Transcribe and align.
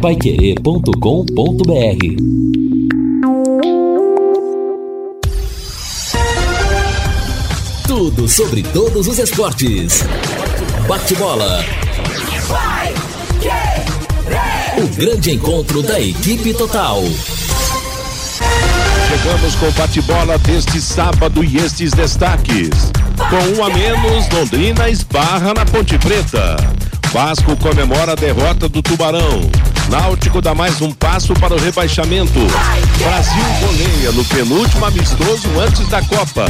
paiquerê.com.br 0.00 0.90
Tudo 7.86 8.26
sobre 8.26 8.62
todos 8.62 9.06
os 9.06 9.18
esportes. 9.18 10.02
Bate-bola. 10.88 11.62
O 14.78 14.88
grande 14.96 15.32
encontro 15.32 15.82
da 15.82 16.00
equipe 16.00 16.54
total. 16.54 17.02
Chegamos 19.06 19.54
com 19.56 19.68
o 19.68 19.72
bate-bola 19.72 20.38
deste 20.38 20.80
sábado 20.80 21.44
e 21.44 21.58
estes 21.58 21.92
destaques. 21.92 22.70
Com 23.28 23.60
um 23.60 23.64
a 23.64 23.68
menos, 23.68 24.26
Londrina 24.30 24.88
esbarra 24.88 25.52
na 25.52 25.66
Ponte 25.66 25.98
Preta. 25.98 26.56
Vasco 27.12 27.54
comemora 27.56 28.12
a 28.12 28.14
derrota 28.14 28.66
do 28.66 28.80
Tubarão. 28.80 29.40
Náutico 29.90 30.40
dá 30.40 30.54
mais 30.54 30.80
um 30.80 30.92
passo 30.92 31.34
para 31.34 31.52
o 31.52 31.58
rebaixamento. 31.58 32.38
Brasil 33.02 33.44
goleia 33.60 34.12
no 34.12 34.24
penúltimo 34.24 34.86
amistoso 34.86 35.48
antes 35.58 35.88
da 35.88 36.00
Copa. 36.00 36.46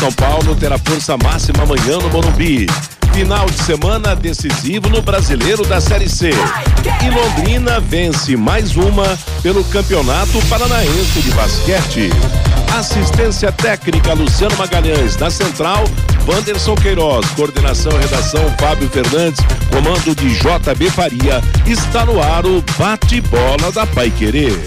São 0.00 0.10
Paulo 0.12 0.56
terá 0.56 0.76
força 0.78 1.16
máxima 1.16 1.62
amanhã 1.62 1.98
no 1.98 2.10
Morumbi. 2.10 2.66
Final 3.12 3.46
de 3.46 3.62
semana 3.62 4.16
decisivo 4.16 4.88
no 4.88 5.02
Brasileiro 5.02 5.64
da 5.66 5.80
Série 5.80 6.08
C. 6.08 6.30
E 6.30 7.10
Londrina 7.10 7.78
vence 7.80 8.36
mais 8.36 8.76
uma 8.76 9.18
pelo 9.42 9.62
Campeonato 9.64 10.40
Paranaense 10.48 11.20
de 11.20 11.30
Basquete. 11.32 12.10
Assistência 12.76 13.52
técnica 13.52 14.14
Luciano 14.14 14.56
Magalhães. 14.56 15.16
Na 15.16 15.30
central, 15.30 15.84
Wanderson 16.26 16.74
Queiroz. 16.74 17.26
Coordenação 17.36 17.92
redação 17.98 18.42
Fábio 18.58 18.88
Fernandes. 18.88 19.44
Comando 19.70 20.14
de 20.14 20.34
JB 20.36 20.90
Faria. 20.90 21.42
Está 21.66 22.06
no 22.06 22.22
ar 22.22 22.46
o 22.46 22.64
bate-bola 22.78 23.70
da 23.72 23.86
Pai 23.86 24.10
Querer. 24.10 24.58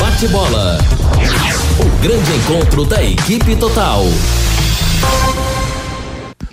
Bate-bola. 0.00 0.78
O 1.78 2.02
grande 2.02 2.32
encontro 2.32 2.84
da 2.84 3.02
equipe 3.02 3.54
total. 3.56 4.04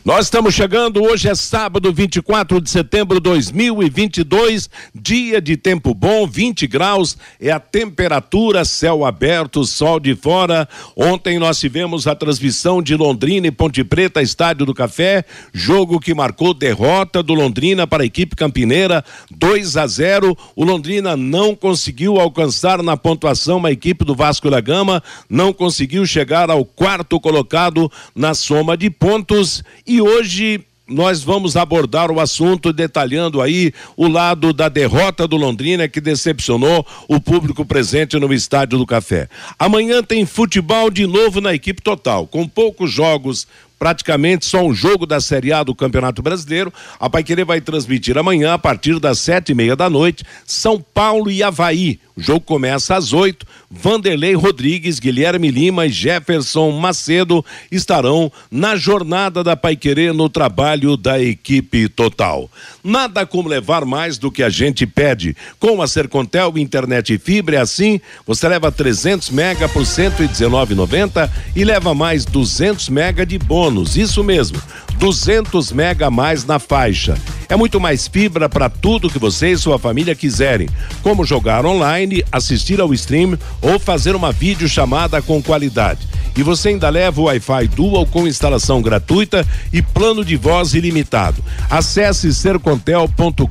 Nós 0.06 0.28
estamos 0.28 0.53
chegando, 0.53 1.02
hoje 1.02 1.28
é 1.28 1.34
sábado, 1.34 1.92
24 1.92 2.61
de 2.61 2.70
setembro 2.70 3.16
de 3.20 3.23
2022, 3.23 4.70
dia 4.94 5.42
de 5.42 5.58
tempo 5.58 5.95
bom, 5.95 6.28
20 6.28 6.67
graus 6.67 7.17
é 7.42 7.50
a 7.50 7.59
temperatura, 7.59 8.64
céu 8.64 9.03
aberto, 9.03 9.66
sol 9.66 10.00
de 10.00 10.14
fora. 10.16 10.70
Ontem 10.95 11.39
nós 11.39 11.59
tivemos 11.59 12.06
a 12.06 12.14
transmissão 12.14 12.84
de 12.84 12.95
Londrina 12.95 13.47
e 13.47 13.52
Ponte 13.52 13.84
Preta, 13.84 14.22
Estádio 14.22 14.64
do 14.64 14.75
Café, 14.75 15.25
jogo 15.52 16.00
que 16.00 16.14
marcou 16.14 16.53
derrota 16.53 17.23
do 17.23 17.34
Londrina 17.34 17.88
para 17.88 18.03
a 18.03 18.06
equipe 18.06 18.36
campineira, 18.36 19.03
2 19.31 19.75
a 19.75 19.88
0. 19.88 20.38
O 20.56 20.64
Londrina 20.64 21.17
não 21.17 21.56
conseguiu 21.56 22.19
alcançar 22.19 22.84
na 22.84 22.95
pontuação 22.95 23.66
a 23.66 23.72
equipe 23.72 24.06
do 24.06 24.14
Vasco 24.14 24.52
da 24.52 24.62
Gama, 24.62 25.02
não 25.28 25.52
conseguiu 25.52 26.06
chegar 26.06 26.52
ao 26.52 26.64
quarto 26.64 27.19
colocado 27.19 27.92
na 28.14 28.36
soma 28.36 28.78
de 28.78 28.92
pontos 28.92 29.64
e 29.88 29.94
e 29.95 30.01
hoje 30.01 30.59
nós 30.85 31.23
vamos 31.23 31.55
abordar 31.55 32.11
o 32.11 32.19
assunto 32.19 32.73
detalhando 32.73 33.41
aí 33.41 33.73
o 33.95 34.09
lado 34.09 34.51
da 34.51 34.67
derrota 34.67 35.25
do 35.25 35.38
Londrina 35.38 35.88
que 35.88 36.01
decepcionou 36.01 36.85
o 37.07 37.19
público 37.19 37.65
presente 37.65 38.19
no 38.19 38.33
Estádio 38.33 38.77
do 38.77 38.85
Café. 38.85 39.29
Amanhã 39.57 40.03
tem 40.03 40.25
futebol 40.25 40.91
de 40.91 41.07
novo 41.07 41.39
na 41.39 41.53
equipe 41.53 41.81
total, 41.81 42.27
com 42.27 42.45
poucos 42.45 42.91
jogos 42.91 43.47
praticamente 43.79 44.45
só 44.45 44.66
um 44.66 44.73
jogo 44.73 45.05
da 45.05 45.19
Série 45.19 45.53
A 45.53 45.63
do 45.63 45.75
Campeonato 45.75 46.21
Brasileiro. 46.21 46.73
A 46.99 47.09
Paiquerê 47.09 47.43
vai 47.43 47.61
transmitir 47.61 48.17
amanhã, 48.17 48.53
a 48.53 48.57
partir 48.57 48.99
das 48.99 49.19
sete 49.19 49.51
e 49.51 49.55
meia 49.55 49.75
da 49.75 49.89
noite, 49.89 50.23
São 50.45 50.83
Paulo 50.93 51.29
e 51.31 51.43
Havaí. 51.43 51.99
O 52.16 52.21
jogo 52.21 52.41
começa 52.41 52.95
às 52.95 53.13
oito. 53.13 53.45
Vanderlei 53.76 54.34
Rodrigues, 54.34 55.00
Guilherme 55.00 55.52
Lima 55.52 55.86
e 55.86 55.90
Jefferson 55.90 56.72
Macedo 56.72 57.44
estarão 57.72 58.31
na 58.50 58.75
jornada 58.75 59.44
da 59.44 59.56
Paiquerê 59.56 60.12
no 60.12 60.30
trabalho 60.30 60.97
da 60.97 61.22
equipe 61.22 61.88
total. 61.88 62.50
Nada 62.84 63.25
como 63.25 63.50
levar 63.50 63.85
mais 63.85 64.18
do 64.18 64.31
que 64.31 64.41
a 64.41 64.50
gente 64.50 64.88
pede. 64.88 65.35
Com 65.59 65.81
a 65.81 65.88
Sercontel 65.88 66.58
Internet 66.58 67.14
e 67.14 67.18
Fibra 67.18 67.58
é 67.58 67.59
assim, 67.59 68.00
você 68.25 68.47
leva 68.47 68.72
300 68.72 69.30
mega 69.30 69.68
por 69.68 69.84
119,90 69.84 71.30
e 71.56 71.64
leva 71.64 71.94
mais 71.94 72.25
200 72.25 72.90
mega 72.90 73.25
de 73.25 73.38
bônus 73.38 73.66
bônus, 73.66 73.97
isso 73.97 74.24
mesmo, 74.24 74.62
200 74.97 75.72
mega 75.72 76.07
a 76.07 76.11
mais 76.11 76.45
na 76.45 76.59
faixa. 76.59 77.17
É 77.47 77.56
muito 77.56 77.79
mais 77.79 78.07
fibra 78.07 78.50
para 78.50 78.69
tudo 78.69 79.09
que 79.09 79.19
você 79.19 79.51
e 79.51 79.57
sua 79.57 79.78
família 79.78 80.16
quiserem, 80.16 80.67
como 81.03 81.25
jogar 81.25 81.66
online, 81.66 82.23
assistir 82.31 82.81
ao 82.81 82.94
stream 82.94 83.38
ou 83.61 83.78
fazer 83.78 84.16
uma 84.16 84.31
videochamada 84.31 85.22
com 85.22 85.41
qualidade. 85.41 86.07
E 86.35 86.44
você 86.44 86.69
ainda 86.69 86.89
leva 86.89 87.22
o 87.22 87.25
Wi-Fi 87.25 87.67
Dual 87.69 88.05
com 88.05 88.28
instalação 88.28 88.81
gratuita 88.81 89.47
e 89.72 89.81
plano 89.81 90.25
de 90.25 90.35
voz 90.35 90.73
ilimitado. 90.73 91.41
Acesse 91.69 92.34
sercontel.com.br 92.34 93.45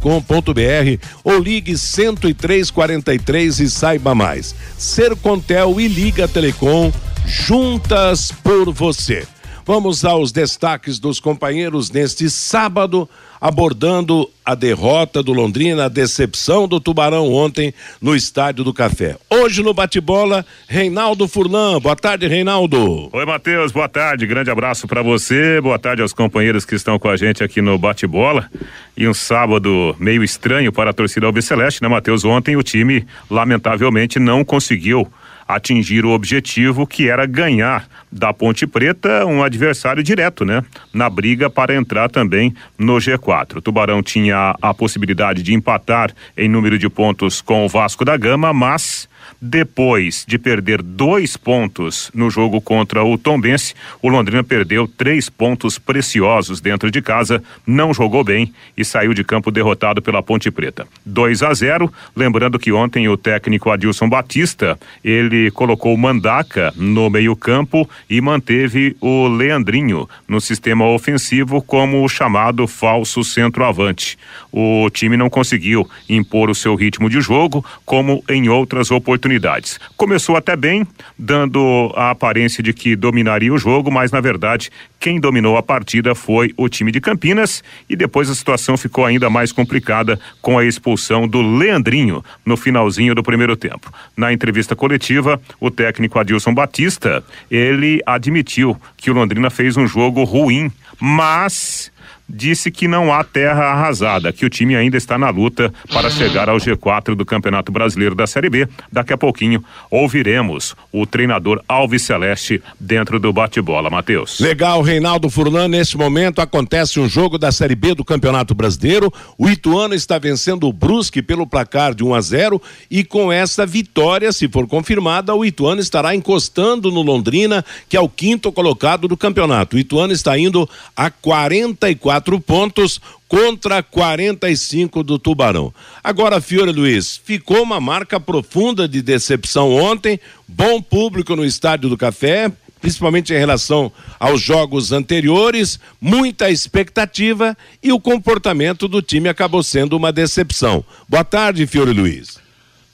ou 1.23 1.39
ligue 1.39 1.73
10343 1.73 3.61
e 3.61 3.71
saiba 3.71 4.15
mais. 4.15 4.55
Sercontel 4.77 5.81
e 5.81 5.89
Liga 5.89 6.29
Telecom 6.29 6.93
juntas 7.27 8.31
por 8.43 8.71
você. 8.71 9.27
Vamos 9.67 10.05
aos 10.05 10.31
destaques 10.31 10.99
dos 10.99 11.19
companheiros 11.19 11.91
neste 11.91 12.29
sábado, 12.29 13.09
abordando 13.41 14.29
a 14.45 14.55
derrota 14.55 15.23
do 15.23 15.33
Londrina, 15.33 15.87
a 15.87 15.89
decepção 15.89 16.69
do 16.69 16.79
Tubarão 16.79 17.33
ontem 17.33 17.73
no 17.99 18.15
Estádio 18.15 18.63
do 18.63 18.75
Café. 18.75 19.17
Hoje 19.31 19.63
no 19.63 19.73
bate-bola, 19.73 20.45
Reinaldo 20.69 21.27
Furlan. 21.27 21.81
Boa 21.81 21.97
tarde, 21.97 22.29
Reinaldo. 22.29 23.09
Oi, 23.11 23.25
Matheus. 23.25 23.73
Boa 23.73 23.89
tarde. 23.89 24.27
Grande 24.27 24.51
abraço 24.51 24.87
para 24.87 25.01
você. 25.01 25.63
Boa 25.63 25.79
tarde 25.79 26.03
aos 26.03 26.13
companheiros 26.13 26.67
que 26.67 26.75
estão 26.75 26.99
com 26.99 27.09
a 27.09 27.17
gente 27.17 27.43
aqui 27.43 27.63
no 27.63 27.79
bate-bola. 27.79 28.51
E 28.95 29.09
um 29.09 29.15
sábado 29.15 29.97
meio 29.99 30.23
estranho 30.23 30.71
para 30.73 30.91
a 30.91 30.93
torcida 30.93 31.25
Albiceleste, 31.25 31.83
né, 31.83 31.89
Matheus? 31.89 32.23
Ontem 32.23 32.55
o 32.55 32.63
time, 32.63 33.07
lamentavelmente, 33.31 34.19
não 34.19 34.45
conseguiu 34.45 35.11
atingir 35.49 36.05
o 36.05 36.11
objetivo 36.11 36.87
que 36.87 37.09
era 37.09 37.25
ganhar 37.25 37.89
da 38.15 38.33
Ponte 38.33 38.65
Preta 38.67 39.27
um 39.27 39.43
adversário 39.43 40.03
direto, 40.03 40.45
né? 40.45 40.63
Na 40.93 41.11
briga 41.11 41.51
para 41.51 41.75
entrar 41.75 42.09
também 42.09 42.55
no 42.79 42.95
G4. 42.97 43.57
O 43.57 43.61
Tubarão 43.61 44.03
tinha 44.03 44.55
a 44.63 44.73
possibilidade 44.73 45.43
de 45.43 45.53
empatar 45.53 46.13
em 46.37 46.49
número 46.49 46.79
de 46.79 46.89
pontos 46.89 47.41
com 47.41 47.67
o 47.67 47.69
Vasco 47.69 48.05
da 48.05 48.17
Gama, 48.17 48.53
mas 48.53 49.09
depois 49.41 50.25
de 50.27 50.39
perder 50.39 50.83
dois 50.83 51.37
pontos 51.37 52.11
no 52.15 52.31
jogo 52.31 52.61
contra 52.61 53.05
o 53.05 53.17
Tombense, 53.19 53.75
o 54.03 54.09
Londrina 54.09 54.43
perdeu 54.43 54.87
três 54.87 55.29
pontos 55.29 55.79
preciosos 55.79 56.61
dentro 56.61 56.91
de 56.91 57.03
casa, 57.03 57.43
não 57.67 57.93
jogou 57.93 58.25
bem 58.25 58.53
e 58.77 58.85
saiu 58.85 59.15
de 59.15 59.25
campo 59.25 59.51
derrotado 59.51 60.01
pela 60.03 60.23
Ponte 60.23 60.51
Preta. 60.51 60.87
2 61.05 61.43
a 61.43 61.55
0. 61.55 61.93
Lembrando 62.15 62.59
que 62.59 62.73
ontem 62.73 63.09
o 63.09 63.17
técnico 63.17 63.71
Adilson 63.71 64.09
Batista 64.09 64.79
ele 65.03 65.51
colocou 65.51 65.95
o 65.95 65.99
Mandaca 65.99 66.73
no 66.77 67.11
meio-campo 67.11 67.89
e 68.09 68.21
manteve 68.21 68.97
o 69.01 69.29
Leandrinho 69.29 70.09
no 70.29 70.41
sistema 70.41 70.87
ofensivo 70.87 71.63
como 71.63 72.05
o 72.05 72.09
chamado 72.09 72.67
falso 72.67 73.23
centroavante. 73.25 74.19
O 74.53 74.89
time 74.91 75.17
não 75.17 75.29
conseguiu 75.31 75.89
impor 76.09 76.51
o 76.51 76.55
seu 76.55 76.75
ritmo 76.75 77.09
de 77.11 77.21
jogo, 77.21 77.65
como 77.85 78.23
em 78.29 78.49
outras 78.49 78.91
oportunidades 78.91 79.14
oportunidades. 79.15 79.79
Começou 79.97 80.37
até 80.37 80.57
bem, 80.57 80.87
dando 81.17 81.93
a 81.97 82.11
aparência 82.11 82.63
de 82.63 82.73
que 82.73 82.97
dominaria 82.97 83.53
o 83.53 83.59
jogo, 83.59 83.91
mas 83.91 84.11
na 84.11 84.21
verdade 84.21 84.71
quem 84.99 85.21
dominou 85.21 85.57
a 85.57 85.63
partida 85.63 86.15
foi 86.15 86.53
o 86.57 86.69
time 86.69 86.91
de 86.91 87.01
Campinas 87.01 87.63
e 87.89 87.95
depois 87.95 88.29
a 88.29 88.35
situação 88.35 88.77
ficou 88.77 89.05
ainda 89.05 89.31
mais 89.31 89.53
complicada 89.53 90.19
com 90.43 90.59
a 90.59 90.65
expulsão 90.65 91.29
do 91.29 91.43
Leandrinho 91.43 92.25
no 92.45 92.57
finalzinho 92.57 93.15
do 93.15 93.23
primeiro 93.23 93.57
tempo. 93.57 93.93
Na 94.17 94.33
entrevista 94.33 94.75
coletiva, 94.75 95.41
o 95.61 95.71
técnico 95.71 96.19
Adilson 96.19 96.55
Batista, 96.55 97.23
ele 97.51 98.01
admitiu 98.07 98.77
que 98.97 99.11
o 99.11 99.15
Londrina 99.15 99.51
fez 99.51 99.77
um 99.77 99.87
jogo 99.87 100.25
ruim, 100.25 100.73
mas 100.99 101.93
disse 102.29 102.71
que 102.71 102.89
não 102.89 103.13
há 103.13 103.23
terra 103.23 103.65
arrasada, 103.65 104.33
que 104.33 104.47
o 104.47 104.51
time 104.51 104.75
ainda 104.75 104.97
está 104.97 105.19
na 105.19 105.31
luta 105.31 105.73
para 105.93 106.11
chegar 106.11 106.49
ao 106.49 106.57
G4 106.57 107.15
do 107.15 107.25
Campeonato 107.25 107.71
Brasileiro 107.71 108.15
da 108.15 108.27
Série 108.27 108.49
B. 108.49 108.69
Daqui 108.91 109.13
a 109.13 109.19
pouquinho 109.19 109.63
ouviremos 109.91 110.75
o 110.91 111.07
treinador 111.07 111.63
Alves 111.69 112.03
Celeste 112.03 112.63
dentro 112.81 113.19
do 113.21 113.33
bate-bola, 113.33 113.91
Matheus. 113.91 114.41
Legal, 114.41 114.83
Reinaldo 114.83 115.29
Furlan, 115.29 115.69
neste 115.69 115.97
momento 115.97 116.41
acontece 116.41 116.99
um 116.99 117.09
jogo 117.09 117.39
da 117.39 117.53
Série 117.53 117.75
B 117.75 117.95
do 117.95 118.05
Campeonato 118.05 118.55
Brasileiro. 118.55 119.13
O 119.37 119.49
Ituano 119.49 119.95
está 119.95 120.19
vencendo 120.19 120.67
o 120.67 120.73
Brusque 120.73 121.23
pelo 121.23 121.47
placar 121.47 121.95
de 121.95 122.03
1 122.03 122.15
a 122.15 122.21
0 122.21 122.63
e 122.91 123.05
com 123.05 123.31
essa 123.31 123.67
vitória, 123.67 124.33
se 124.33 124.49
for 124.49 124.67
confirmada, 124.67 125.35
o 125.35 125.45
Ituano 125.45 125.81
estará 125.81 126.15
encostando 126.15 126.91
no 126.91 127.03
Londrina, 127.03 127.65
que 127.89 127.97
é 127.97 128.01
o 128.01 128.09
quinto 128.09 128.51
colocado 128.51 129.07
do 129.07 129.17
campeonato. 129.17 129.77
O 129.77 129.79
Ituano 129.79 130.13
está 130.13 130.39
indo 130.39 130.69
a 130.97 131.11
44 131.11 132.14
44 132.15 132.41
pontos 132.41 133.01
contra 133.29 133.83
45 133.83 135.03
do 135.03 135.19
Tubarão. 135.19 135.73
Agora, 136.03 136.41
Fiore 136.41 136.71
Luiz, 136.71 137.21
ficou 137.25 137.63
uma 137.63 137.81
marca 137.81 138.21
profunda 138.21 138.87
de 138.87 139.03
decepção 139.03 139.75
ontem, 139.75 140.21
bom 140.47 140.81
público 140.81 141.35
no 141.35 141.45
Estádio 141.45 141.89
do 141.89 141.97
Café, 141.97 142.53
principalmente 142.81 143.33
em 143.33 143.39
relação 143.39 143.91
aos 144.21 144.41
jogos 144.41 144.93
anteriores, 144.93 145.81
muita 146.01 146.51
expectativa 146.51 147.57
e 147.83 147.93
o 147.93 148.01
comportamento 148.01 148.87
do 148.87 149.01
time 149.01 149.29
acabou 149.29 149.63
sendo 149.63 149.97
uma 149.97 150.13
decepção. 150.13 150.85
Boa 151.09 151.25
tarde, 151.25 151.67
Fiore 151.67 151.93
Luiz. 151.93 152.39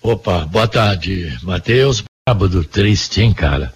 Opa, 0.00 0.46
boa 0.46 0.68
tarde, 0.68 1.36
Matheus. 1.42 2.04
Sábado 2.26 2.64
triste, 2.64 3.20
hein, 3.20 3.32
cara? 3.32 3.74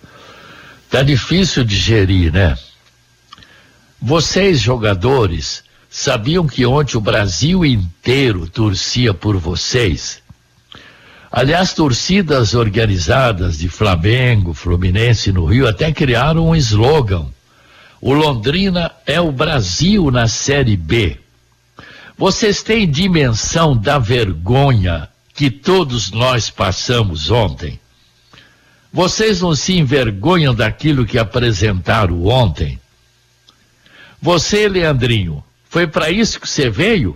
Tá 0.89 1.03
difícil 1.03 1.65
de 1.65 1.77
gerir, 1.77 2.33
né? 2.33 2.57
Vocês, 4.07 4.61
jogadores, 4.61 5.65
sabiam 5.89 6.47
que 6.47 6.67
ontem 6.67 6.99
o 6.99 7.01
Brasil 7.01 7.65
inteiro 7.65 8.47
torcia 8.47 9.15
por 9.15 9.39
vocês? 9.39 10.23
Aliás, 11.33 11.73
torcidas 11.73 12.53
organizadas 12.53 13.57
de 13.57 13.67
Flamengo, 13.67 14.53
Fluminense 14.53 15.33
no 15.33 15.47
Rio 15.47 15.67
até 15.67 15.91
criaram 15.91 16.49
um 16.49 16.55
slogan. 16.55 17.29
O 17.99 18.13
Londrina 18.13 18.93
é 19.07 19.19
o 19.19 19.33
Brasil 19.33 20.11
na 20.11 20.29
Série 20.29 20.77
B. 20.77 21.19
Vocês 22.19 22.63
têm 22.63 22.87
dimensão 22.87 23.75
da 23.75 23.99
vergonha 23.99 25.09
que 25.33 25.51
todos 25.51 26.11
nós 26.11 26.51
passamos 26.51 27.31
ontem? 27.31 27.81
Vocês 28.93 29.41
não 29.41 29.55
se 29.55 29.79
envergonham 29.79 30.55
daquilo 30.55 31.07
que 31.07 31.19
apresentaram 31.19 32.27
ontem? 32.27 32.79
Você, 34.25 34.67
Leandrinho, 34.67 35.45
foi 35.69 35.87
para 35.87 36.11
isso 36.11 36.41
que 36.41 36.49
você 36.49 36.71
veio? 36.71 37.15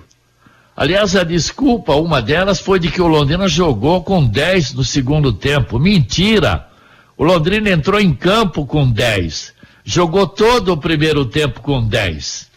Aliás, 0.77 1.17
a 1.17 1.25
desculpa, 1.25 1.95
uma 1.95 2.21
delas 2.21 2.61
foi 2.61 2.79
de 2.79 2.91
que 2.91 3.01
o 3.01 3.07
Londrina 3.07 3.49
jogou 3.49 4.03
com 4.03 4.23
10 4.23 4.75
no 4.75 4.85
segundo 4.85 5.33
tempo. 5.33 5.79
Mentira! 5.79 6.69
O 7.17 7.25
Londrina 7.25 7.71
entrou 7.71 7.99
em 7.99 8.13
campo 8.13 8.67
com 8.67 8.93
10. 8.93 9.55
Jogou 9.83 10.27
todo 10.27 10.71
o 10.71 10.77
primeiro 10.77 11.25
tempo 11.25 11.63
com 11.63 11.83
10. 11.83 12.51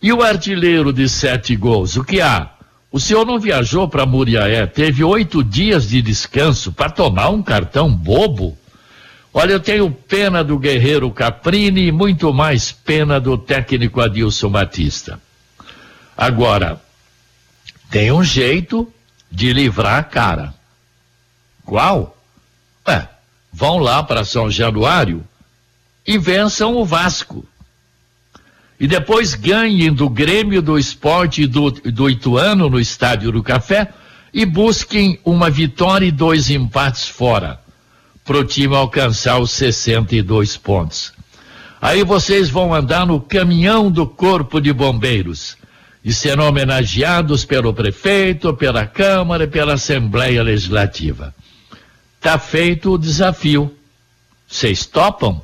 E 0.00 0.10
o 0.10 0.22
artilheiro 0.22 0.90
de 0.90 1.06
sete 1.06 1.54
gols? 1.54 1.98
O 1.98 2.04
que 2.04 2.22
há? 2.22 2.52
O 2.90 2.98
senhor 2.98 3.26
não 3.26 3.38
viajou 3.38 3.86
para 3.86 4.06
Muriaé, 4.06 4.66
teve 4.66 5.04
oito 5.04 5.44
dias 5.44 5.90
de 5.90 6.00
descanso 6.00 6.72
para 6.72 6.88
tomar 6.88 7.28
um 7.28 7.42
cartão 7.42 7.94
bobo? 7.94 8.56
Olha, 9.40 9.52
eu 9.52 9.60
tenho 9.60 9.88
pena 9.88 10.42
do 10.42 10.58
guerreiro 10.58 11.08
Caprini 11.12 11.86
e 11.86 11.92
muito 11.92 12.34
mais 12.34 12.72
pena 12.72 13.20
do 13.20 13.38
técnico 13.38 14.00
Adilson 14.00 14.50
Batista. 14.50 15.20
Agora, 16.16 16.82
tem 17.88 18.10
um 18.10 18.24
jeito 18.24 18.92
de 19.30 19.52
livrar 19.52 20.00
a 20.00 20.02
cara. 20.02 20.54
Qual? 21.64 22.18
É, 22.84 23.06
vão 23.52 23.78
lá 23.78 24.02
para 24.02 24.24
São 24.24 24.50
Januário 24.50 25.24
e 26.04 26.18
vençam 26.18 26.74
o 26.74 26.84
Vasco 26.84 27.46
e 28.80 28.88
depois 28.88 29.36
ganhem 29.36 29.92
do 29.92 30.08
Grêmio, 30.08 30.60
do 30.60 30.76
Esporte 30.76 31.42
e 31.42 31.46
do, 31.46 31.70
do 31.70 32.10
Ituano 32.10 32.68
no 32.68 32.80
Estádio 32.80 33.30
do 33.30 33.40
Café 33.44 33.86
e 34.34 34.44
busquem 34.44 35.20
uma 35.24 35.48
vitória 35.48 36.06
e 36.06 36.10
dois 36.10 36.50
empates 36.50 37.06
fora, 37.06 37.60
para 38.28 38.40
o 38.40 38.44
time 38.44 38.76
alcançar 38.76 39.38
os 39.38 39.52
62 39.52 40.58
pontos. 40.58 41.14
Aí 41.80 42.04
vocês 42.04 42.50
vão 42.50 42.74
andar 42.74 43.06
no 43.06 43.18
caminhão 43.18 43.90
do 43.90 44.06
Corpo 44.06 44.60
de 44.60 44.70
Bombeiros 44.70 45.56
e 46.04 46.12
serão 46.12 46.46
homenageados 46.46 47.46
pelo 47.46 47.72
prefeito, 47.72 48.52
pela 48.52 48.84
Câmara 48.86 49.44
e 49.44 49.46
pela 49.46 49.72
Assembleia 49.72 50.42
Legislativa. 50.42 51.34
Tá 52.20 52.38
feito 52.38 52.92
o 52.92 52.98
desafio. 52.98 53.74
Vocês 54.46 54.84
topam? 54.84 55.42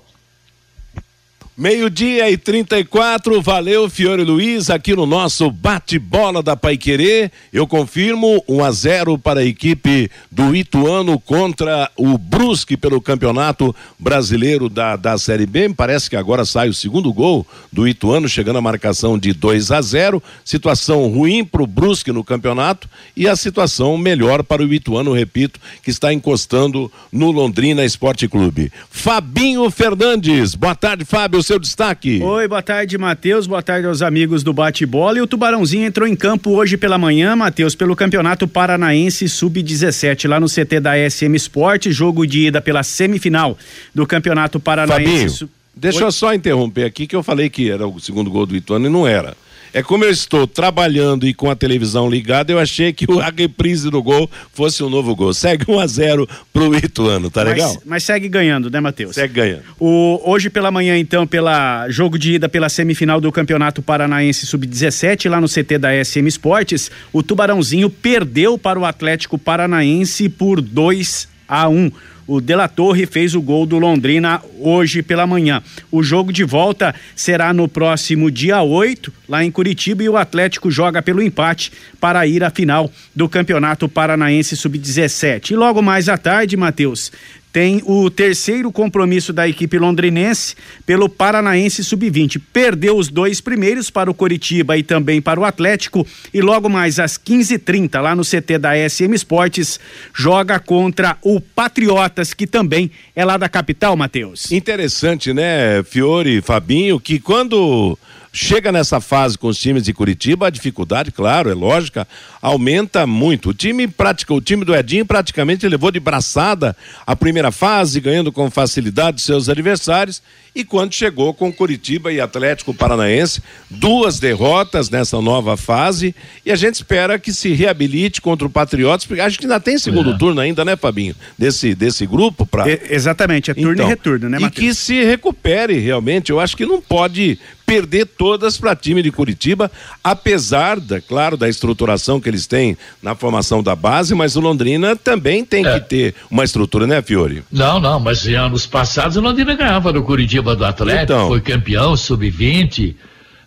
Meio-dia 1.57 2.29
e 2.29 2.37
34, 2.37 3.41
valeu 3.41 3.89
Fiore 3.89 4.25
Luiz 4.25 4.71
aqui 4.71 4.93
no 4.97 5.07
nosso 5.07 5.53
bate-bola 5.53 6.43
da 6.43 6.57
Paiquerê. 6.57 7.31
Eu 7.53 7.65
confirmo 7.65 8.43
1 8.49 8.57
um 8.57 8.65
a 8.65 8.73
0 8.73 9.17
para 9.17 9.39
a 9.39 9.45
equipe 9.45 10.11
do 10.33 10.53
Ituano 10.57 11.17
contra 11.17 11.89
o 11.97 12.19
Brusque 12.19 12.77
pelo 12.77 13.01
Campeonato 13.01 13.73
Brasileiro 13.97 14.69
da, 14.69 14.97
da 14.97 15.17
Série 15.17 15.47
B. 15.47 15.73
Parece 15.73 16.11
que 16.11 16.17
agora 16.17 16.45
sai 16.45 16.69
o 16.69 16.75
segundo 16.75 17.13
gol 17.13 17.47
do 17.71 17.87
Ituano, 17.87 18.29
chegando 18.29 18.59
a 18.59 18.63
marcação 18.63 19.17
de 19.17 19.33
2 19.33 19.71
a 19.71 19.81
0. 19.81 20.21
Situação 20.45 21.07
ruim 21.07 21.45
para 21.45 21.63
o 21.63 21.69
Brusque 21.69 22.11
no 22.11 22.25
campeonato 22.25 22.89
e 23.17 23.29
a 23.29 23.37
situação 23.37 23.97
melhor 23.97 24.43
para 24.43 24.61
o 24.61 24.75
Ituano, 24.75 25.13
repito, 25.13 25.61
que 25.85 25.91
está 25.91 26.13
encostando 26.13 26.91
no 27.13 27.31
Londrina 27.31 27.85
Esporte 27.85 28.27
Clube. 28.27 28.73
Fabinho 28.91 29.71
Fernandes, 29.71 30.57
boa 30.57 30.75
tarde, 30.75 31.05
Fábio 31.05 31.44
seu 31.45 31.59
destaque. 31.59 32.21
Oi, 32.23 32.49
boa 32.49 32.63
tarde, 32.63 32.99
Matheus. 32.99 33.47
Boa 33.47 33.63
tarde 33.63 33.87
aos 33.87 34.03
amigos 34.03 34.43
do 34.43 34.53
Bate-Bola. 34.53 35.19
E 35.19 35.21
o 35.21 35.27
Tubarãozinho 35.27 35.85
entrou 35.85 36.09
em 36.09 36.17
campo 36.17 36.51
hoje 36.51 36.77
pela 36.77 36.99
manhã, 36.99 37.37
Matheus, 37.37 37.75
pelo 37.75 37.95
Campeonato 37.95 38.49
Paranaense 38.49 39.29
Sub-17, 39.29 40.29
lá 40.29 40.41
no 40.41 40.47
CT 40.47 40.81
da 40.81 40.93
SM 41.09 41.35
Sport, 41.37 41.89
jogo 41.91 42.27
de 42.27 42.47
ida 42.47 42.61
pela 42.61 42.83
semifinal 42.83 43.57
do 43.95 44.07
Campeonato 44.07 44.59
Paranaense. 44.59 45.41
Fabinho, 45.41 45.51
deixa 45.77 45.99
Oi? 45.99 46.05
eu 46.05 46.13
só 46.13 46.35
interromper 46.35 46.85
aqui 46.85 47.07
que 47.07 47.15
eu 47.15 47.23
falei 47.23 47.49
que 47.49 47.71
era 47.71 47.87
o 47.87 48.01
segundo 48.01 48.31
gol 48.31 48.47
do 48.47 48.57
Ituano 48.57 48.87
e 48.87 48.91
não 48.91 49.07
era. 49.07 49.37
É 49.75 49.83
como 49.83 50.05
eu 50.05 50.11
estou 50.11 50.47
trabalhando 50.47 51.27
e 51.27 51.35
com 51.35 51.51
a 51.51 51.57
televisão 51.57 52.09
ligada, 52.09 52.53
eu 52.53 52.61
achei 52.61 52.93
que 52.93 53.07
a 53.21 53.33
reprise 53.37 53.91
do 53.91 54.01
gol 54.01 54.31
fosse 54.53 54.85
um 54.85 54.89
novo 54.89 55.17
gol. 55.17 55.35
Segue 55.35 55.65
1 55.69 55.81
a 55.81 55.87
0 55.89 56.29
pro 56.53 56.77
Ituano, 56.77 57.29
tá 57.29 57.43
legal? 57.43 57.75
Mas, 57.75 57.83
mas 57.85 58.05
segue 58.05 58.29
ganhando, 58.29 58.71
né, 58.71 58.79
Matheus? 58.79 59.17
Segue 59.17 59.35
ganhando. 59.35 59.65
O, 59.81 60.21
hoje 60.25 60.49
pela 60.49 60.71
manhã, 60.71 60.97
então, 60.97 61.27
pela 61.27 61.89
jogo 61.89 62.17
de 62.17 62.35
ida 62.35 62.49
pela 62.49 62.69
semifinal 62.69 63.21
do 63.21 63.33
Campeonato 63.33 63.83
Paranaense 63.83 64.47
Sub-17, 64.47 65.29
lá 65.29 65.41
no 65.41 65.49
CT 65.49 65.77
da 65.79 66.05
SM 66.05 66.29
Esportes, 66.29 66.89
o 67.13 67.21
Tubarãozinho 67.21 67.91
perdeu 67.91 68.57
para 68.57 68.79
o 68.79 68.85
Atlético 68.85 69.37
Paranaense 69.37 70.29
por 70.29 70.61
2 70.61 71.27
a 71.49 71.69
1. 71.69 71.91
O 72.27 72.41
Dela 72.41 72.69
Torre 72.69 73.07
fez 73.07 73.35
o 73.35 73.43
gol 73.43 73.67
do 73.67 73.79
Londrina 73.79 74.41
hoje 74.59 75.03
pela 75.03 75.27
manhã. 75.27 75.63
O 75.91 76.03
jogo 76.03 76.33
de 76.33 76.43
volta 76.43 76.95
será 77.15 77.53
no 77.53 77.69
próximo 77.69 78.31
dia 78.31 78.63
8, 78.63 79.13
lá 79.29 79.45
em 79.45 79.51
Curitiba, 79.51 80.03
e 80.03 80.09
o 80.09 80.17
Atlético 80.17 80.71
joga 80.71 81.03
pelo 81.03 81.23
empate 81.23 81.71
para 82.01 82.27
ir 82.27 82.43
à 82.43 82.51
final 82.51 82.91
do 83.15 83.29
Campeonato 83.29 83.89
Paranaense 83.89 84.57
Sub-17. 84.57 85.51
E 85.51 85.57
logo 85.57 85.83
mais 85.83 86.09
à 86.09 86.17
tarde, 86.17 86.57
Matheus, 86.57 87.13
tem 87.55 87.81
o 87.87 88.11
terceiro 88.11 88.73
compromisso 88.73 89.33
da 89.33 89.49
equipe 89.49 89.79
londrinense 89.79 90.57
pelo 90.85 91.09
Paranaense 91.09 91.85
Sub-20. 91.85 92.43
Perdeu 92.53 92.99
os 92.99 93.09
dois 93.09 93.41
primeiros 93.41 93.91
para 93.91 94.11
o 94.11 94.15
Coritiba 94.15 94.77
e 94.77 94.83
também 94.83 95.23
para 95.23 95.39
o 95.39 95.45
Atlético 95.45 96.05
e 96.35 96.43
logo 96.43 96.69
mais 96.69 96.99
às 96.99 97.17
15:30 97.17 98.01
lá 98.01 98.17
no 98.17 98.25
CT 98.25 98.59
da 98.59 98.73
SM 98.77 99.15
Esportes 99.15 99.79
joga 100.13 100.59
contra 100.59 101.17
o 101.23 101.41
Patriotas 101.41 102.35
que 102.35 102.45
também 102.45 102.91
é 103.15 103.25
lá 103.25 103.37
da 103.37 103.49
capital, 103.49 103.97
Matheus. 103.97 104.51
Interessante, 104.51 105.33
né, 105.33 105.81
Fiore, 105.85 106.43
Fabinho, 106.43 106.99
que 106.99 107.21
quando 107.21 107.97
chega 108.35 108.73
nessa 108.73 109.01
fase 109.01 109.39
com 109.39 109.47
os 109.47 109.59
times 109.59 109.85
de 109.85 109.95
Curitiba, 109.95 110.49
a 110.49 110.51
dificuldade, 110.51 111.13
claro, 111.13 111.49
é 111.49 111.55
lógica, 111.55 112.07
aumenta 112.45 113.07
muito. 113.07 113.49
O 113.49 113.55
time 113.55 113.89
prática, 113.89 114.35
o 114.35 114.41
time 114.41 114.67
do 114.67 114.77
Edinho 114.77 115.07
praticamente 115.07 115.67
levou 115.67 115.91
de 115.91 115.99
braçada 115.99 116.77
a 117.07 117.17
primeira 117.17 117.51
fase, 117.51 117.99
ganhando 118.01 118.31
com 118.31 118.51
facilidade 118.51 119.23
seus 119.23 119.49
adversários 119.49 120.21
e 120.55 120.63
quando 120.63 120.93
chegou 120.93 121.35
com 121.35 121.53
Curitiba 121.53 122.13
e 122.13 122.21
Atlético 122.21 122.73
Paranaense, 122.73 123.43
duas 123.69 124.21
derrotas 124.21 124.89
nessa 124.89 125.21
nova 125.21 125.57
fase, 125.57 126.15
e 126.47 126.53
a 126.53 126.57
gente 126.57 126.77
espera 126.77 127.19
que 127.19 127.33
se 127.33 127.53
reabilite 127.53 128.21
contra 128.21 128.47
o 128.47 128.51
Patriotas, 128.51 129.05
porque 129.05 129.21
acho 129.21 129.37
que 129.37 129.47
ainda 129.47 129.59
tem 129.59 129.77
segundo 129.79 130.13
é. 130.13 130.19
turno 130.19 130.41
ainda, 130.41 130.65
né, 130.65 130.77
Fabinho? 130.77 131.17
Desse, 131.37 131.75
desse 131.75 132.07
grupo 132.07 132.47
para 132.47 132.65
Exatamente, 132.89 133.51
é 133.51 133.55
turno 133.55 133.73
então, 133.73 133.87
e 133.87 133.89
retorno, 133.89 134.29
né, 134.29 134.39
Matheus? 134.39 134.65
E 134.65 134.69
que 134.69 134.75
se 134.75 135.03
recupere 135.03 135.79
realmente, 135.79 136.31
eu 136.31 136.39
acho 136.39 136.57
que 136.57 136.65
não 136.65 136.81
pode 136.81 137.37
perder 137.67 138.07
todas 138.07 138.57
para 138.59 138.77
time 138.77 139.03
de 139.03 139.11
Curitiba, 139.11 139.71
apesar 140.03 140.79
da, 140.79 141.01
claro, 141.01 141.37
da 141.37 141.49
estruturação 141.49 142.21
que 142.21 142.29
eles 142.35 142.47
têm 142.47 142.77
na 143.03 143.15
formação 143.15 143.63
da 143.63 143.75
base, 143.75 144.15
mas 144.15 144.37
o 144.37 144.41
Londrina 144.41 144.95
também 144.97 145.45
tem 145.45 145.65
é. 145.65 145.79
que 145.79 145.89
ter 145.89 146.15
uma 146.31 146.45
estrutura, 146.45 146.87
né, 146.87 147.01
Fiore? 147.01 147.43
Não, 147.51 147.81
não, 147.81 147.99
mas 147.99 148.27
em 148.27 148.35
anos 148.35 148.67
passados 148.67 149.17
o 149.17 149.21
Londrina 149.21 149.55
ganhava 149.55 149.93
do 149.93 150.03
Curitiba 150.03 150.55
do 150.55 150.65
Atlético, 150.65 151.05
então. 151.05 151.29
foi 151.29 151.41
campeão 151.41 151.97
sub-20. 151.97 152.95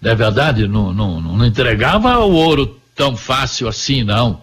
Não 0.02 0.12
é 0.12 0.16
verdade? 0.16 0.68
Não, 0.68 0.94
não, 0.94 1.20
não 1.20 1.46
entregava 1.46 2.18
o 2.20 2.32
ouro 2.32 2.80
tão 2.96 3.16
fácil 3.16 3.68
assim, 3.68 4.04
não. 4.04 4.42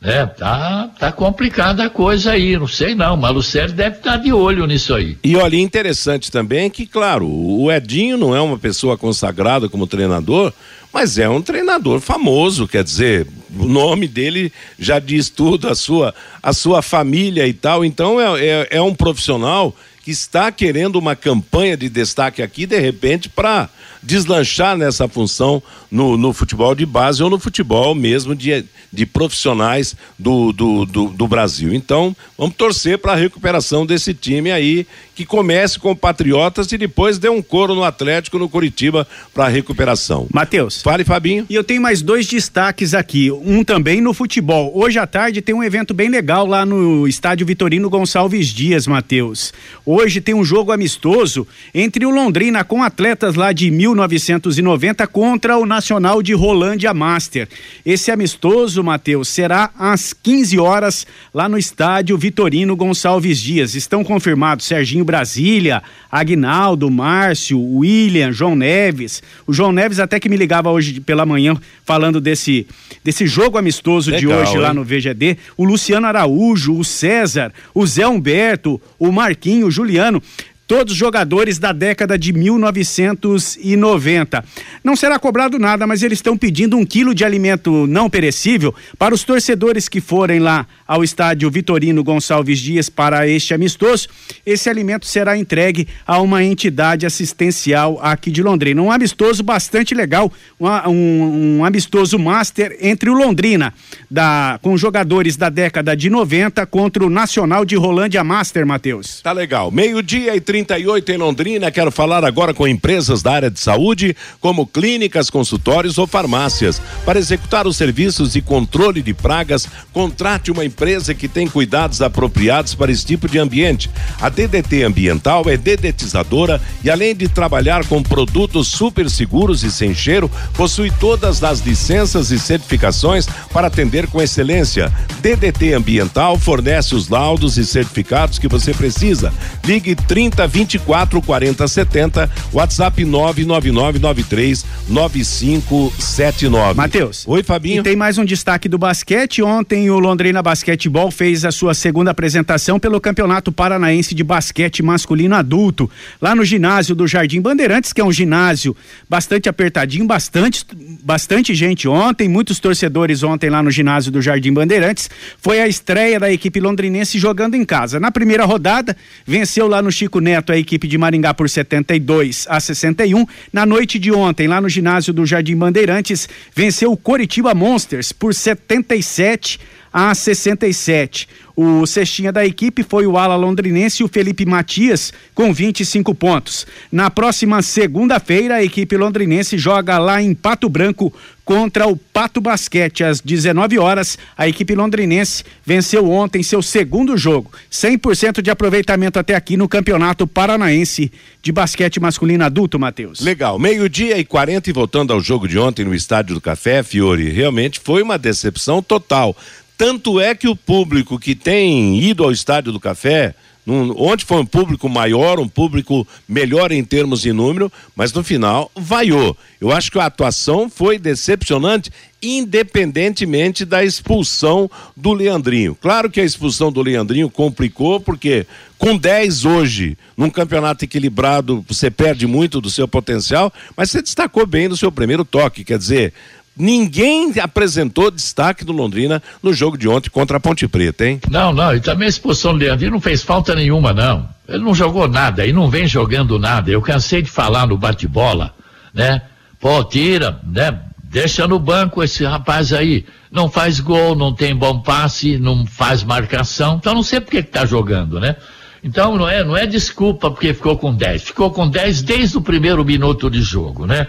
né? 0.00 0.26
Tá, 0.26 0.90
tá 0.98 1.10
complicada 1.10 1.84
a 1.84 1.90
coisa 1.90 2.32
aí, 2.32 2.56
não 2.56 2.68
sei 2.68 2.94
não, 2.94 3.16
mas 3.16 3.36
o 3.36 3.42
Sérgio 3.42 3.76
deve 3.76 3.96
estar 3.96 4.12
tá 4.12 4.16
de 4.16 4.32
olho 4.32 4.66
nisso 4.66 4.94
aí. 4.94 5.16
E 5.24 5.36
olha, 5.36 5.56
interessante 5.56 6.30
também 6.30 6.68
que, 6.70 6.86
claro, 6.86 7.28
o 7.28 7.70
Edinho 7.72 8.16
não 8.16 8.34
é 8.34 8.40
uma 8.40 8.58
pessoa 8.58 8.96
consagrada 8.96 9.68
como 9.68 9.86
treinador, 9.86 10.52
mas 10.92 11.18
é 11.18 11.28
um 11.28 11.42
treinador 11.42 12.00
famoso, 12.00 12.66
quer 12.66 12.82
dizer, 12.82 13.26
o 13.56 13.66
nome 13.66 14.08
dele 14.08 14.52
já 14.78 14.98
diz 14.98 15.30
tudo, 15.30 15.68
a 15.68 15.74
sua, 15.74 16.14
a 16.42 16.52
sua 16.52 16.82
família 16.82 17.46
e 17.46 17.52
tal, 17.52 17.84
então 17.84 18.20
é, 18.20 18.44
é, 18.44 18.68
é 18.72 18.82
um 18.82 18.94
profissional 18.94 19.74
que 20.02 20.10
está 20.10 20.50
querendo 20.50 20.96
uma 20.96 21.14
campanha 21.14 21.76
de 21.76 21.88
destaque 21.88 22.42
aqui, 22.42 22.66
de 22.66 22.78
repente, 22.78 23.28
para 23.28 23.68
deslanchar 24.02 24.76
nessa 24.76 25.08
função 25.08 25.62
no, 25.90 26.16
no, 26.16 26.32
futebol 26.32 26.74
de 26.74 26.84
base 26.84 27.22
ou 27.22 27.30
no 27.30 27.38
futebol 27.38 27.94
mesmo 27.94 28.34
de, 28.34 28.64
de 28.92 29.06
profissionais 29.06 29.96
do, 30.18 30.52
do, 30.52 30.84
do, 30.84 31.08
do 31.08 31.28
Brasil. 31.28 31.72
Então, 31.72 32.14
vamos 32.36 32.56
torcer 32.56 32.98
para 32.98 33.12
a 33.12 33.16
recuperação 33.16 33.86
desse 33.86 34.12
time 34.14 34.50
aí, 34.50 34.86
que 35.14 35.24
comece 35.24 35.78
com 35.78 35.96
Patriotas 35.96 36.70
e 36.70 36.78
depois 36.78 37.18
dê 37.18 37.28
um 37.28 37.42
coro 37.42 37.74
no 37.74 37.84
Atlético, 37.84 38.38
no 38.38 38.48
Curitiba, 38.48 39.06
para 39.34 39.46
a 39.46 39.48
recuperação. 39.48 40.26
Matheus. 40.32 40.80
Fale, 40.82 41.04
Fabinho. 41.04 41.46
E 41.48 41.54
eu 41.54 41.64
tenho 41.64 41.82
mais 41.82 42.02
dois 42.02 42.26
destaques 42.26 42.94
aqui. 42.94 43.30
Um 43.30 43.64
também 43.64 44.00
no 44.00 44.14
futebol. 44.14 44.70
Hoje 44.74 44.98
à 44.98 45.06
tarde 45.06 45.42
tem 45.42 45.54
um 45.54 45.64
evento 45.64 45.92
bem 45.92 46.08
legal 46.08 46.46
lá 46.46 46.64
no 46.64 47.08
estádio 47.08 47.46
Vitorino 47.46 47.90
Gonçalves 47.90 48.48
Dias, 48.48 48.86
Matheus. 48.86 49.52
Hoje 49.84 50.20
tem 50.20 50.34
um 50.34 50.44
jogo 50.44 50.70
amistoso 50.70 51.46
entre 51.74 52.06
o 52.06 52.10
Londrina 52.10 52.62
com 52.62 52.82
atletas 52.82 53.34
lá 53.34 53.52
de 53.52 53.70
1990 53.94 55.06
contra 55.06 55.56
o 55.56 55.66
Nacional 55.66 56.22
de 56.22 56.32
Rolândia 56.32 56.92
Master. 56.92 57.48
Esse 57.84 58.10
amistoso, 58.10 58.82
Matheus, 58.82 59.28
será 59.28 59.70
às 59.78 60.12
15 60.12 60.58
horas 60.58 61.06
lá 61.32 61.48
no 61.48 61.58
estádio 61.58 62.16
Vitorino 62.16 62.76
Gonçalves 62.76 63.38
Dias. 63.40 63.74
Estão 63.74 64.04
confirmados 64.04 64.66
Serginho 64.66 65.04
Brasília, 65.04 65.82
Agnaldo, 66.10 66.90
Márcio, 66.90 67.60
William, 67.60 68.32
João 68.32 68.54
Neves. 68.54 69.22
O 69.46 69.52
João 69.52 69.72
Neves 69.72 69.98
até 69.98 70.18
que 70.18 70.28
me 70.28 70.36
ligava 70.36 70.70
hoje 70.70 71.00
pela 71.00 71.26
manhã 71.26 71.56
falando 71.84 72.20
desse, 72.20 72.66
desse 73.02 73.26
jogo 73.26 73.58
amistoso 73.58 74.10
Legal, 74.10 74.20
de 74.20 74.26
hoje 74.28 74.52
hein? 74.52 74.60
lá 74.60 74.74
no 74.74 74.84
VGD. 74.84 75.38
O 75.56 75.64
Luciano 75.64 76.06
Araújo, 76.06 76.76
o 76.76 76.84
César, 76.84 77.52
o 77.74 77.86
Zé 77.86 78.06
Humberto, 78.06 78.80
o 78.98 79.10
Marquinho, 79.10 79.66
o 79.66 79.70
Juliano 79.70 80.22
todos 80.68 80.94
jogadores 80.94 81.58
da 81.58 81.72
década 81.72 82.16
de 82.18 82.30
1990. 82.30 84.44
Não 84.84 84.94
será 84.94 85.18
cobrado 85.18 85.58
nada, 85.58 85.86
mas 85.86 86.02
eles 86.02 86.18
estão 86.18 86.36
pedindo 86.36 86.76
um 86.76 86.84
quilo 86.84 87.14
de 87.14 87.24
alimento 87.24 87.86
não 87.86 88.10
perecível 88.10 88.74
para 88.98 89.14
os 89.14 89.24
torcedores 89.24 89.88
que 89.88 89.98
forem 89.98 90.40
lá 90.40 90.66
ao 90.86 91.02
estádio 91.02 91.50
Vitorino 91.50 92.04
Gonçalves 92.04 92.58
Dias 92.58 92.90
para 92.90 93.26
este 93.26 93.54
amistoso. 93.54 94.08
Esse 94.44 94.68
alimento 94.68 95.06
será 95.06 95.38
entregue 95.38 95.88
a 96.06 96.20
uma 96.20 96.44
entidade 96.44 97.06
assistencial 97.06 97.98
aqui 98.02 98.30
de 98.30 98.42
Londrina. 98.42 98.82
Um 98.82 98.92
amistoso 98.92 99.42
bastante 99.42 99.94
legal, 99.94 100.30
um, 100.60 101.60
um 101.60 101.64
amistoso 101.64 102.18
master 102.18 102.76
entre 102.82 103.08
o 103.08 103.14
Londrina, 103.14 103.72
da, 104.10 104.58
com 104.60 104.76
jogadores 104.76 105.34
da 105.34 105.48
década 105.48 105.96
de 105.96 106.10
90 106.10 106.66
contra 106.66 107.06
o 107.06 107.08
Nacional 107.08 107.64
de 107.64 107.74
Rolândia 107.74 108.22
Master, 108.22 108.66
Matheus. 108.66 109.22
Tá 109.22 109.32
legal. 109.32 109.70
Meio-dia 109.70 110.36
e 110.36 110.42
30 110.42 110.57
38 110.64 111.12
em 111.12 111.16
Londrina. 111.16 111.70
Quero 111.70 111.92
falar 111.92 112.24
agora 112.24 112.52
com 112.52 112.66
empresas 112.66 113.22
da 113.22 113.32
área 113.32 113.50
de 113.50 113.60
saúde, 113.60 114.16
como 114.40 114.66
clínicas, 114.66 115.30
consultórios 115.30 115.98
ou 115.98 116.06
farmácias. 116.06 116.82
Para 117.04 117.18
executar 117.18 117.66
os 117.66 117.76
serviços 117.76 118.32
de 118.32 118.40
controle 118.40 119.00
de 119.00 119.14
pragas, 119.14 119.68
contrate 119.92 120.50
uma 120.50 120.64
empresa 120.64 121.14
que 121.14 121.28
tem 121.28 121.46
cuidados 121.46 122.02
apropriados 122.02 122.74
para 122.74 122.90
esse 122.90 123.06
tipo 123.06 123.28
de 123.28 123.38
ambiente. 123.38 123.88
A 124.20 124.28
DDT 124.28 124.82
Ambiental 124.82 125.44
é 125.46 125.56
dedetizadora 125.56 126.60
e, 126.82 126.90
além 126.90 127.14
de 127.14 127.28
trabalhar 127.28 127.86
com 127.86 128.02
produtos 128.02 128.68
super 128.68 129.08
seguros 129.08 129.62
e 129.62 129.70
sem 129.70 129.94
cheiro, 129.94 130.30
possui 130.54 130.90
todas 130.90 131.44
as 131.44 131.60
licenças 131.60 132.30
e 132.30 132.38
certificações 132.38 133.28
para 133.52 133.68
atender 133.68 134.08
com 134.08 134.20
excelência. 134.20 134.92
DDT 135.20 135.74
Ambiental 135.74 136.36
fornece 136.38 136.94
os 136.94 137.08
laudos 137.08 137.56
e 137.56 137.64
certificados 137.64 138.38
que 138.38 138.48
você 138.48 138.74
precisa. 138.74 139.32
Ligue 139.64 139.94
30 139.94 140.47
24 140.48 141.20
40 141.22 141.68
70, 141.68 142.30
WhatsApp 142.52 143.04
99993 143.04 144.64
9579. 144.88 146.74
Matheus. 146.74 147.24
Oi, 147.26 147.42
Fabinho. 147.42 147.80
E 147.80 147.82
tem 147.82 147.94
mais 147.94 148.18
um 148.18 148.24
destaque 148.24 148.68
do 148.68 148.78
basquete. 148.78 149.42
Ontem 149.42 149.90
o 149.90 149.98
Londrina 149.98 150.42
Basquetebol 150.42 151.10
fez 151.10 151.44
a 151.44 151.52
sua 151.52 151.74
segunda 151.74 152.10
apresentação 152.10 152.78
pelo 152.80 153.00
Campeonato 153.00 153.52
Paranaense 153.52 154.14
de 154.14 154.24
Basquete 154.24 154.82
Masculino 154.82 155.34
Adulto, 155.34 155.90
lá 156.20 156.34
no 156.34 156.44
ginásio 156.44 156.94
do 156.94 157.06
Jardim 157.06 157.40
Bandeirantes, 157.40 157.92
que 157.92 158.00
é 158.00 158.04
um 158.04 158.12
ginásio 158.12 158.74
bastante 159.08 159.48
apertadinho, 159.48 160.06
bastante 160.06 160.64
bastante 161.02 161.54
gente 161.54 161.86
ontem, 161.86 162.28
muitos 162.28 162.58
torcedores 162.58 163.22
ontem 163.22 163.50
lá 163.50 163.62
no 163.62 163.70
ginásio 163.70 164.10
do 164.10 164.22
Jardim 164.22 164.52
Bandeirantes. 164.52 165.10
Foi 165.38 165.60
a 165.60 165.68
estreia 165.68 166.18
da 166.18 166.32
equipe 166.32 166.60
londrinense 166.60 167.18
jogando 167.18 167.54
em 167.54 167.64
casa. 167.64 168.00
Na 168.00 168.10
primeira 168.10 168.44
rodada, 168.44 168.96
venceu 169.26 169.66
lá 169.66 169.82
no 169.82 169.92
Chico 169.92 170.20
Neto 170.20 170.37
a 170.46 170.58
equipe 170.58 170.88
de 170.88 170.98
Maringá 170.98 171.32
por 171.32 171.48
72 171.48 172.46
a 172.48 172.60
61. 172.60 173.26
Na 173.52 173.64
noite 173.64 173.98
de 173.98 174.12
ontem, 174.12 174.48
lá 174.48 174.60
no 174.60 174.68
ginásio 174.68 175.12
do 175.12 175.24
Jardim 175.24 175.56
Bandeirantes, 175.56 176.28
venceu 176.54 176.92
o 176.92 176.96
Coritiba 176.96 177.54
Monsters 177.54 178.12
por 178.12 178.34
77 178.34 179.58
a 179.58 179.77
67. 180.14 181.28
O 181.56 181.84
cestinha 181.86 182.30
da 182.30 182.46
equipe 182.46 182.84
foi 182.84 183.04
o 183.04 183.18
ala 183.18 183.34
londrinense, 183.34 184.04
o 184.04 184.08
Felipe 184.08 184.46
Matias, 184.46 185.12
com 185.34 185.52
25 185.52 186.14
pontos. 186.14 186.64
Na 186.92 187.10
próxima 187.10 187.60
segunda-feira, 187.62 188.56
a 188.56 188.62
equipe 188.62 188.96
londrinense 188.96 189.58
joga 189.58 189.98
lá 189.98 190.22
em 190.22 190.34
Pato 190.34 190.68
Branco 190.68 191.12
contra 191.44 191.88
o 191.88 191.96
Pato 191.96 192.40
Basquete 192.40 193.02
às 193.02 193.20
19 193.20 193.78
horas. 193.78 194.16
A 194.36 194.46
equipe 194.46 194.74
londrinense 194.74 195.42
venceu 195.64 196.08
ontem 196.08 196.42
seu 196.42 196.60
segundo 196.60 197.16
jogo. 197.16 197.50
100% 197.72 198.42
de 198.42 198.50
aproveitamento 198.50 199.18
até 199.18 199.34
aqui 199.34 199.56
no 199.56 199.66
Campeonato 199.66 200.26
Paranaense 200.26 201.10
de 201.42 201.50
Basquete 201.50 201.98
Masculino 201.98 202.44
Adulto, 202.44 202.78
Matheus. 202.78 203.20
Legal. 203.20 203.58
Meio-dia 203.58 204.18
e 204.18 204.24
40 204.24 204.70
e 204.70 204.72
voltando 204.72 205.12
ao 205.12 205.20
jogo 205.20 205.48
de 205.48 205.58
ontem 205.58 205.84
no 205.84 205.94
Estádio 205.94 206.34
do 206.34 206.40
Café, 206.40 206.82
Fiore, 206.82 207.30
realmente 207.30 207.80
foi 207.80 208.02
uma 208.02 208.16
decepção 208.16 208.80
total. 208.80 209.34
Tanto 209.78 210.18
é 210.18 210.34
que 210.34 210.48
o 210.48 210.56
público 210.56 211.20
que 211.20 211.36
tem 211.36 212.00
ido 212.00 212.24
ao 212.24 212.32
Estádio 212.32 212.72
do 212.72 212.80
Café, 212.80 213.32
num, 213.64 213.94
onde 213.96 214.24
foi 214.24 214.38
um 214.38 214.44
público 214.44 214.88
maior, 214.88 215.38
um 215.38 215.46
público 215.46 216.04
melhor 216.28 216.72
em 216.72 216.82
termos 216.82 217.20
de 217.20 217.32
número, 217.32 217.70
mas 217.94 218.12
no 218.12 218.24
final 218.24 218.72
vaiou. 218.74 219.36
Eu 219.60 219.70
acho 219.70 219.92
que 219.92 219.98
a 220.00 220.06
atuação 220.06 220.68
foi 220.68 220.98
decepcionante, 220.98 221.92
independentemente 222.20 223.64
da 223.64 223.84
expulsão 223.84 224.68
do 224.96 225.12
Leandrinho. 225.12 225.76
Claro 225.80 226.10
que 226.10 226.20
a 226.20 226.24
expulsão 226.24 226.72
do 226.72 226.82
Leandrinho 226.82 227.30
complicou, 227.30 228.00
porque 228.00 228.48
com 228.78 228.96
10 228.96 229.44
hoje, 229.44 229.96
num 230.16 230.28
campeonato 230.28 230.84
equilibrado, 230.84 231.64
você 231.68 231.88
perde 231.88 232.26
muito 232.26 232.60
do 232.60 232.68
seu 232.68 232.88
potencial, 232.88 233.52
mas 233.76 233.92
você 233.92 234.02
destacou 234.02 234.44
bem 234.44 234.66
no 234.66 234.76
seu 234.76 234.90
primeiro 234.90 235.24
toque, 235.24 235.62
quer 235.62 235.78
dizer, 235.78 236.12
Ninguém 236.58 237.32
apresentou 237.40 238.10
destaque 238.10 238.64
do 238.64 238.72
Londrina 238.72 239.22
no 239.42 239.52
jogo 239.52 239.78
de 239.78 239.88
ontem 239.88 240.10
contra 240.10 240.38
a 240.38 240.40
Ponte 240.40 240.66
Preta, 240.66 241.06
hein? 241.06 241.20
Não, 241.30 241.52
não, 241.52 241.74
e 241.74 241.80
também 241.80 242.06
a 242.06 242.08
expulsão 242.08 242.52
do 242.52 242.58
Leandrinho 242.58 242.92
não 242.92 243.00
fez 243.00 243.22
falta 243.22 243.54
nenhuma, 243.54 243.92
não. 243.92 244.28
Ele 244.48 244.64
não 244.64 244.74
jogou 244.74 245.06
nada 245.06 245.46
e 245.46 245.52
não 245.52 245.70
vem 245.70 245.86
jogando 245.86 246.38
nada. 246.38 246.70
Eu 246.70 246.82
cansei 246.82 247.22
de 247.22 247.30
falar 247.30 247.66
no 247.66 247.78
bate-bola, 247.78 248.54
né? 248.92 249.22
Pô, 249.60 249.84
tira, 249.84 250.40
né? 250.44 250.80
Deixa 251.04 251.46
no 251.46 251.58
banco 251.58 252.02
esse 252.02 252.24
rapaz 252.24 252.72
aí. 252.72 253.04
Não 253.30 253.48
faz 253.48 253.78
gol, 253.80 254.16
não 254.16 254.34
tem 254.34 254.54
bom 254.54 254.80
passe, 254.80 255.38
não 255.38 255.66
faz 255.66 256.02
marcação. 256.02 256.76
Então 256.76 256.94
não 256.94 257.02
sei 257.02 257.20
por 257.20 257.30
que, 257.30 257.42
que 257.42 257.50
tá 257.50 257.64
jogando, 257.64 258.18
né? 258.18 258.36
Então 258.82 259.16
não 259.16 259.28
é, 259.28 259.42
não 259.44 259.56
é 259.56 259.66
desculpa 259.66 260.30
porque 260.30 260.54
ficou 260.54 260.76
com 260.76 260.94
10. 260.94 261.22
Ficou 261.22 261.50
com 261.50 261.68
10 261.68 262.02
desde 262.02 262.36
o 262.36 262.40
primeiro 262.40 262.84
minuto 262.84 263.30
de 263.30 263.42
jogo, 263.42 263.86
né? 263.86 264.06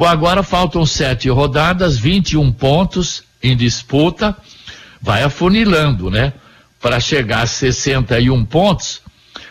Bom, 0.00 0.06
agora 0.06 0.42
faltam 0.42 0.86
sete 0.86 1.28
rodadas, 1.28 1.98
21 1.98 2.50
pontos 2.52 3.22
em 3.42 3.54
disputa, 3.54 4.34
vai 4.98 5.22
afunilando, 5.22 6.10
né? 6.10 6.32
Para 6.80 6.98
chegar 6.98 7.42
a 7.42 7.46
61 7.46 8.42
pontos, 8.46 9.02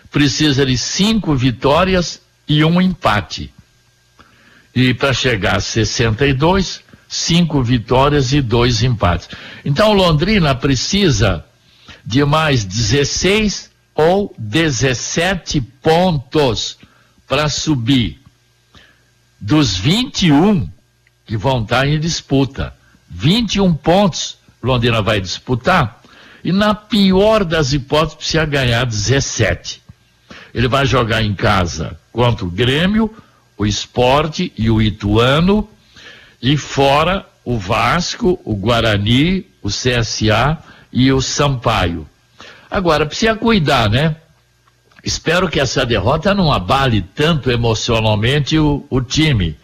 precisa 0.09 0.65
de 0.65 0.75
cinco 0.75 1.35
vitórias 1.35 2.19
e 2.47 2.65
um 2.65 2.81
empate. 2.81 3.53
E 4.73 4.91
para 4.91 5.13
chegar 5.13 5.57
a 5.57 5.59
62, 5.59 6.81
cinco 7.07 7.61
vitórias 7.61 8.33
e 8.33 8.41
dois 8.41 8.81
empates. 8.81 9.29
Então 9.63 9.93
Londrina 9.93 10.55
precisa 10.55 11.45
de 12.03 12.25
mais 12.25 12.65
16 12.65 13.69
ou 13.93 14.33
17 14.39 15.61
pontos 15.61 16.75
para 17.27 17.47
subir 17.49 18.18
dos 19.39 19.77
21 19.77 20.69
que 21.25 21.37
vão 21.37 21.61
estar 21.61 21.87
em 21.87 21.99
disputa. 21.99 22.73
21 23.09 23.73
pontos 23.73 24.39
Londrina 24.61 25.01
vai 25.01 25.21
disputar, 25.21 26.01
e 26.43 26.51
na 26.51 26.75
pior 26.75 27.43
das 27.43 27.73
hipóteses 27.73 28.15
precisa 28.15 28.45
ganhar 28.45 28.85
17. 28.85 29.81
Ele 30.53 30.67
vai 30.67 30.85
jogar 30.85 31.21
em 31.21 31.33
casa 31.33 31.97
contra 32.11 32.45
o 32.45 32.49
Grêmio, 32.49 33.13
o 33.57 33.65
Esporte 33.65 34.51
e 34.57 34.69
o 34.69 34.81
Ituano, 34.81 35.69
e 36.41 36.57
fora 36.57 37.25
o 37.43 37.57
Vasco, 37.57 38.39
o 38.43 38.55
Guarani, 38.55 39.45
o 39.61 39.69
CSA 39.69 40.57
e 40.91 41.11
o 41.11 41.21
Sampaio. 41.21 42.07
Agora, 42.69 43.05
precisa 43.05 43.35
cuidar, 43.35 43.89
né? 43.89 44.15
Espero 45.03 45.47
que 45.47 45.59
essa 45.59 45.85
derrota 45.85 46.33
não 46.33 46.51
abale 46.51 47.01
tanto 47.01 47.49
emocionalmente 47.49 48.57
o, 48.57 48.85
o 48.89 49.01
time. 49.01 49.57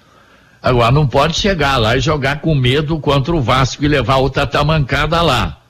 Agora, 0.61 0.91
não 0.91 1.05
pode 1.05 1.37
chegar 1.37 1.77
lá 1.77 1.95
e 1.95 1.99
jogar 1.99 2.41
com 2.41 2.55
medo 2.55 2.99
contra 2.99 3.35
o 3.35 3.41
Vasco 3.41 3.83
e 3.83 3.87
levar 3.87 4.17
outra 4.17 4.47
tamancada 4.47 5.21
lá. 5.21 5.61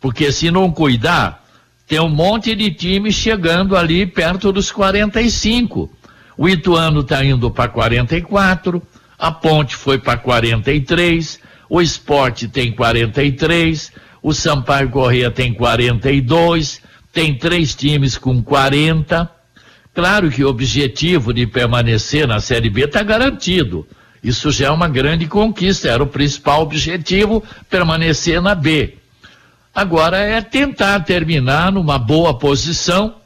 Porque 0.00 0.32
se 0.32 0.50
não 0.50 0.70
cuidar, 0.70 1.44
tem 1.86 2.00
um 2.00 2.08
monte 2.08 2.54
de 2.54 2.70
time 2.70 3.12
chegando 3.12 3.76
ali 3.76 4.06
perto 4.06 4.50
dos 4.50 4.72
45. 4.72 5.90
O 6.38 6.48
Ituano 6.48 7.00
está 7.00 7.24
indo 7.24 7.50
para 7.50 7.68
44, 7.68 8.82
a 9.18 9.30
Ponte 9.30 9.76
foi 9.76 9.98
para 9.98 10.16
43, 10.16 11.38
o 11.68 11.80
Esporte 11.80 12.48
tem 12.48 12.72
43, 12.72 13.92
o 14.22 14.32
Sampaio 14.32 14.88
Correia 14.88 15.30
tem 15.30 15.52
42, 15.52 16.80
tem 17.12 17.34
três 17.34 17.74
times 17.74 18.16
com 18.16 18.42
40. 18.42 19.30
Claro 19.94 20.30
que 20.30 20.42
o 20.42 20.48
objetivo 20.48 21.34
de 21.34 21.46
permanecer 21.46 22.26
na 22.26 22.40
Série 22.40 22.70
B 22.70 22.84
está 22.84 23.02
garantido. 23.02 23.86
Isso 24.24 24.50
já 24.50 24.68
é 24.68 24.70
uma 24.70 24.88
grande 24.88 25.26
conquista, 25.26 25.88
era 25.88 26.02
o 26.02 26.06
principal 26.06 26.62
objetivo, 26.62 27.42
permanecer 27.68 28.40
na 28.40 28.54
B. 28.54 28.96
Agora 29.74 30.18
é 30.18 30.40
tentar 30.40 31.00
terminar 31.00 31.72
numa 31.72 31.98
boa 31.98 32.38
posição, 32.38 33.16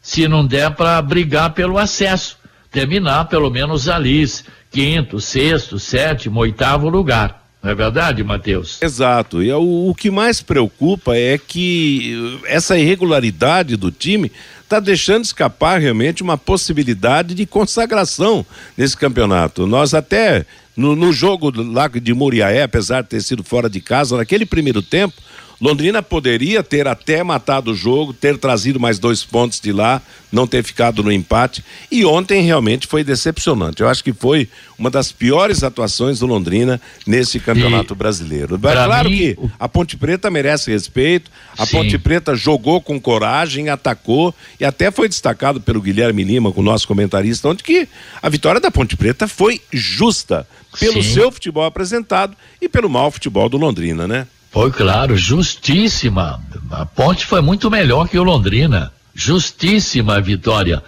se 0.00 0.28
não 0.28 0.46
der 0.46 0.70
para 0.72 1.00
brigar 1.00 1.54
pelo 1.54 1.78
acesso, 1.78 2.36
terminar 2.70 3.26
pelo 3.26 3.50
menos 3.50 3.88
ali, 3.88 4.24
quinto, 4.70 5.20
sexto, 5.20 5.78
sétimo, 5.78 6.40
oitavo 6.40 6.88
lugar. 6.88 7.41
Não 7.62 7.70
é 7.70 7.74
verdade, 7.74 8.24
Matheus? 8.24 8.82
Exato. 8.82 9.42
E 9.42 9.48
é 9.48 9.56
o, 9.56 9.88
o, 9.88 9.94
que 9.94 10.10
mais 10.10 10.42
preocupa 10.42 11.16
é 11.16 11.38
que 11.38 12.40
essa 12.44 12.76
irregularidade 12.76 13.76
do 13.76 13.92
time 13.92 14.32
está 14.62 14.80
deixando 14.80 15.24
escapar 15.24 15.80
realmente 15.80 16.22
uma 16.22 16.36
possibilidade 16.36 17.34
de 17.34 17.46
consagração 17.46 18.44
nesse 18.76 18.96
campeonato. 18.96 19.66
Nós 19.66 19.94
até 19.94 20.44
no, 20.76 20.96
no 20.96 21.12
jogo 21.12 21.52
lá 21.72 21.86
de 21.86 22.12
Muriaé, 22.12 22.62
apesar 22.62 23.02
de 23.02 23.10
ter 23.10 23.22
sido 23.22 23.44
fora 23.44 23.70
de 23.70 23.80
casa, 23.80 24.16
naquele 24.16 24.44
primeiro 24.44 24.82
tempo, 24.82 25.14
Londrina 25.62 26.02
poderia 26.02 26.60
ter 26.60 26.88
até 26.88 27.22
matado 27.22 27.70
o 27.70 27.74
jogo, 27.74 28.12
ter 28.12 28.36
trazido 28.36 28.80
mais 28.80 28.98
dois 28.98 29.22
pontos 29.22 29.60
de 29.60 29.70
lá, 29.70 30.02
não 30.32 30.44
ter 30.44 30.64
ficado 30.64 31.04
no 31.04 31.12
empate. 31.12 31.64
E 31.88 32.04
ontem 32.04 32.42
realmente 32.42 32.88
foi 32.88 33.04
decepcionante. 33.04 33.80
Eu 33.80 33.88
acho 33.88 34.02
que 34.02 34.12
foi 34.12 34.48
uma 34.76 34.90
das 34.90 35.12
piores 35.12 35.62
atuações 35.62 36.18
do 36.18 36.26
Londrina 36.26 36.80
nesse 37.06 37.38
campeonato 37.38 37.94
e, 37.94 37.96
brasileiro. 37.96 38.58
Claro 38.58 39.08
mim, 39.08 39.16
que 39.16 39.38
a 39.56 39.68
Ponte 39.68 39.96
Preta 39.96 40.28
merece 40.32 40.68
respeito. 40.68 41.30
A 41.56 41.64
sim. 41.64 41.76
Ponte 41.76 41.96
Preta 41.96 42.34
jogou 42.34 42.80
com 42.80 43.00
coragem, 43.00 43.68
atacou 43.68 44.34
e 44.58 44.64
até 44.64 44.90
foi 44.90 45.08
destacado 45.08 45.60
pelo 45.60 45.80
Guilherme 45.80 46.24
Lima, 46.24 46.50
com 46.50 46.60
o 46.60 46.64
nosso 46.64 46.88
comentarista, 46.88 47.48
onde 47.48 47.62
que 47.62 47.86
a 48.20 48.28
vitória 48.28 48.60
da 48.60 48.72
Ponte 48.72 48.96
Preta 48.96 49.28
foi 49.28 49.60
justa 49.72 50.44
pelo 50.80 51.00
sim. 51.04 51.14
seu 51.14 51.30
futebol 51.30 51.64
apresentado 51.64 52.36
e 52.60 52.68
pelo 52.68 52.90
mau 52.90 53.12
futebol 53.12 53.48
do 53.48 53.56
Londrina, 53.56 54.08
né? 54.08 54.26
Foi 54.52 54.70
claro, 54.70 55.16
justíssima. 55.16 56.38
A 56.70 56.84
Ponte 56.84 57.24
foi 57.24 57.40
muito 57.40 57.70
melhor 57.70 58.06
que 58.06 58.18
o 58.18 58.22
Londrina. 58.22 58.92
Justíssima 59.14 60.16
a 60.16 60.20
vitória 60.20 60.82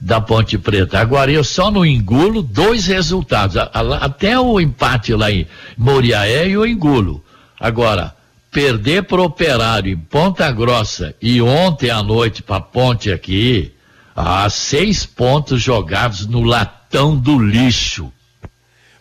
da 0.00 0.20
Ponte 0.20 0.58
Preta. 0.58 0.98
Agora 0.98 1.30
eu 1.30 1.44
só 1.44 1.70
não 1.70 1.86
engulo 1.86 2.42
dois 2.42 2.88
resultados. 2.88 3.56
Até 4.00 4.36
o 4.38 4.60
empate 4.60 5.14
lá 5.14 5.30
em 5.30 5.46
Moriaé 5.78 6.48
eu 6.48 6.66
engulo. 6.66 7.24
Agora, 7.58 8.12
perder 8.50 9.04
pro 9.04 9.22
Operário 9.22 9.92
em 9.92 9.96
Ponta 9.96 10.50
Grossa 10.50 11.14
e 11.22 11.40
ontem 11.40 11.90
à 11.90 12.02
noite 12.02 12.42
para 12.42 12.60
Ponte 12.60 13.12
aqui, 13.12 13.72
há 14.14 14.50
seis 14.50 15.06
pontos 15.06 15.62
jogados 15.62 16.26
no 16.26 16.42
latão 16.42 17.16
do 17.16 17.38
lixo. 17.38 18.12